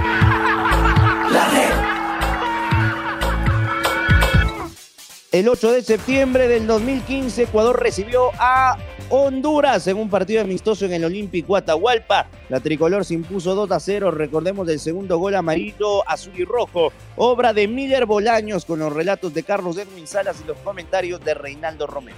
El 5.31 5.47
8 5.47 5.71
de 5.71 5.81
septiembre 5.81 6.49
del 6.49 6.67
2015, 6.67 7.43
Ecuador 7.43 7.81
recibió 7.81 8.31
a 8.37 8.75
Honduras 9.09 9.87
en 9.87 9.95
un 9.95 10.09
partido 10.09 10.41
amistoso 10.41 10.83
en 10.83 10.91
el 10.91 11.05
Olímpico 11.05 11.55
Atahualpa. 11.55 12.25
La 12.49 12.59
tricolor 12.59 13.05
se 13.05 13.13
impuso 13.13 13.55
2 13.55 13.71
a 13.71 13.79
0. 13.79 14.11
Recordemos 14.11 14.67
del 14.67 14.79
segundo 14.79 15.17
gol 15.19 15.35
amarillo, 15.35 16.05
azul 16.05 16.33
y 16.35 16.43
rojo. 16.43 16.91
Obra 17.15 17.53
de 17.53 17.69
Miller 17.69 18.05
Bolaños 18.05 18.65
con 18.65 18.79
los 18.79 18.91
relatos 18.91 19.33
de 19.33 19.43
Carlos 19.43 19.77
Edwin 19.77 20.05
Salas 20.05 20.41
y 20.43 20.47
los 20.49 20.57
comentarios 20.57 21.23
de 21.23 21.33
Reinaldo 21.33 21.87
Romero. 21.87 22.17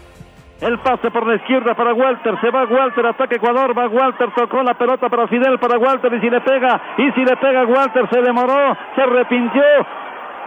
El 0.60 0.80
pase 0.80 1.12
por 1.12 1.28
la 1.28 1.36
izquierda 1.36 1.76
para 1.76 1.94
Walter. 1.94 2.34
Se 2.42 2.50
va 2.50 2.66
Walter, 2.66 3.06
ataque 3.06 3.36
Ecuador. 3.36 3.78
Va 3.78 3.90
Walter, 3.90 4.30
tocó 4.36 4.64
la 4.64 4.76
pelota 4.76 5.08
para 5.08 5.28
Fidel, 5.28 5.60
para 5.60 5.78
Walter. 5.78 6.12
Y 6.16 6.20
si 6.20 6.32
le 6.32 6.42
pega, 6.42 6.82
y 6.98 7.12
si 7.12 7.24
le 7.24 7.38
pega 7.38 7.64
Walter, 7.64 8.10
se 8.12 8.22
demoró, 8.22 8.76
se 8.96 9.02
arrepintió. 9.04 9.62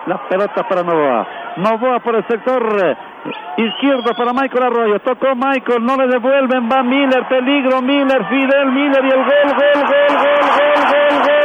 La 0.06 0.28
pelota 0.28 0.62
para 0.68 0.82
Novoa. 0.82 1.26
Novoa 1.56 1.98
por 2.00 2.14
el 2.14 2.26
sector 2.28 2.62
eh, 2.84 2.96
izquierdo 3.56 4.14
para 4.16 4.32
Michael 4.32 4.64
Arroyo. 4.64 5.00
Tocó 5.00 5.34
Michael, 5.34 5.84
no 5.84 5.96
le 5.96 6.06
devuelven. 6.06 6.68
Va 6.70 6.82
Miller, 6.82 7.26
peligro 7.28 7.82
Miller, 7.82 8.24
Fidel 8.28 8.72
Miller 8.72 9.04
y 9.04 9.08
el 9.08 9.24
gol, 9.24 9.26
gol, 9.26 9.82
gol, 9.82 10.16
gol, 10.16 10.46
gol, 10.54 10.84
gol. 10.92 11.22
gol. 11.26 11.35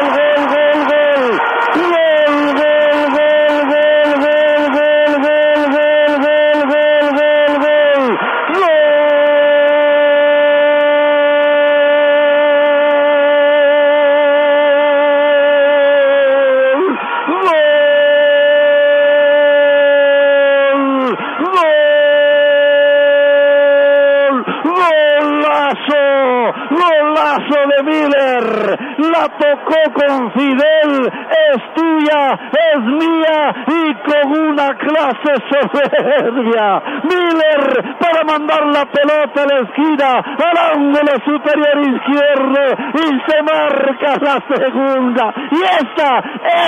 Miller 37.04 37.98
para 38.00 38.24
mandar 38.24 38.66
la 38.68 38.86
pelota 38.86 39.44
a 39.44 39.46
la 39.46 39.60
esquina, 39.62 40.18
al 40.18 40.78
ángulo 40.78 41.14
superior 41.26 41.80
izquierdo 41.80 42.62
y 42.94 43.32
se 43.32 43.44
marca 43.44 44.16
la 44.22 44.56
segunda. 44.56 45.34
Y 45.52 45.62
esta, 45.62 46.20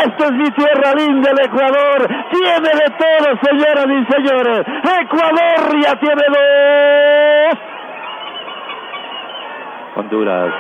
esta 0.06 0.26
es 0.26 0.32
mi 0.32 0.50
tierra 0.52 0.94
linda, 0.96 1.32
el 1.32 1.46
Ecuador, 1.46 2.08
tiene 2.32 2.70
de 2.70 2.90
todo, 2.98 3.38
señoras 3.42 3.88
y 3.88 4.14
señores. 4.14 4.60
Ecuador 5.02 5.82
ya 5.82 5.96
tiene 5.96 6.24
dos. 6.30 7.60
Honduras, 9.96 10.54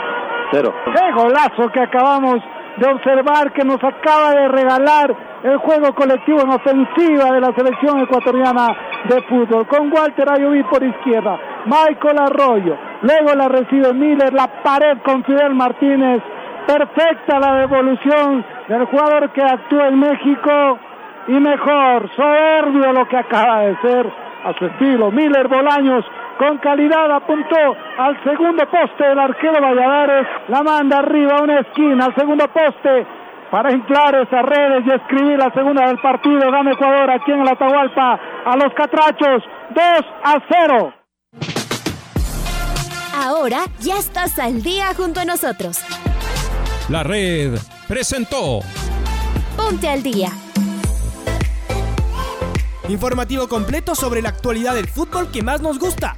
¡Qué 0.62 1.12
golazo 1.16 1.72
que 1.72 1.80
acabamos 1.80 2.38
de 2.78 2.88
observar 2.88 3.52
que 3.54 3.64
nos 3.64 3.84
acaba 3.84 4.32
de 4.32 4.48
regalar 4.50 5.16
el 5.44 5.58
juego 5.58 5.94
colectivo 5.96 6.42
en 6.42 6.50
ofensiva 6.50 7.32
de 7.32 7.42
la 7.42 7.54
selección 7.56 8.00
ecuatoriana 8.02 8.68
de 9.06 9.22
fútbol. 9.24 9.68
Con 9.68 9.92
Walter 9.92 10.32
Ayoví 10.32 10.64
por 10.64 10.84
izquierda, 10.84 11.40
Michael 11.66 12.20
Arroyo, 12.20 12.78
luego 13.02 13.34
la 13.36 13.48
recibe 13.48 13.94
Miller, 13.94 14.32
la 14.32 14.48
pared 14.62 15.00
con 15.04 15.24
Fidel 15.24 15.56
Martínez. 15.56 16.22
Perfecta 16.68 17.40
la 17.40 17.56
devolución 17.56 18.46
del 18.68 18.86
jugador 18.86 19.32
que 19.32 19.42
actúa 19.42 19.88
en 19.88 20.00
México 20.00 20.80
y 21.28 21.34
mejor, 21.34 22.10
soberbio 22.16 22.94
lo 22.94 23.08
que 23.08 23.18
acaba 23.18 23.62
de 23.62 23.78
ser 23.82 24.08
a 24.46 24.54
su 24.54 24.66
estilo. 24.66 25.12
Miller 25.12 25.48
Bolaños 25.48 26.06
con 26.38 26.58
calidad 26.58 27.12
apuntó 27.12 27.56
al 27.98 28.24
segundo 28.24 28.64
poste 28.70 29.04
del 29.06 29.20
arquero 29.20 29.62
Valladares, 29.62 30.28
la 30.48 30.64
manda 30.64 31.00
arriba 31.00 31.38
a 31.38 31.44
una 31.44 31.60
esquina, 31.60 32.06
al 32.06 32.16
segundo 32.16 32.48
poste 32.48 33.06
para 33.54 33.72
inflar 33.72 34.16
esas 34.16 34.44
redes 34.44 34.84
y 34.84 34.92
escribir 34.92 35.38
la 35.38 35.54
segunda 35.54 35.86
del 35.86 36.00
partido. 36.00 36.40
Gana 36.52 36.72
Ecuador 36.72 37.12
aquí 37.12 37.32
en 37.32 37.42
el 37.42 37.48
Atahualpa 37.48 38.20
a 38.46 38.58
los 38.58 38.74
Catrachos, 38.74 39.44
2 39.76 39.84
a 40.24 40.40
0. 40.50 40.94
Ahora 43.16 43.60
ya 43.80 44.00
estás 44.00 44.40
al 44.40 44.64
día 44.64 44.88
junto 44.98 45.20
a 45.20 45.26
nosotros. 45.26 45.86
La 46.90 47.04
red 47.04 47.54
presentó 47.88 48.62
Ponte 49.56 49.88
al 49.88 50.02
día. 50.02 50.30
Informativo 52.90 53.48
completo 53.48 53.94
sobre 53.94 54.24
la 54.24 54.30
actualidad 54.30 54.74
del 54.74 54.88
fútbol 54.88 55.32
que 55.32 55.44
más 55.44 55.62
nos 55.62 55.78
gusta, 55.78 56.18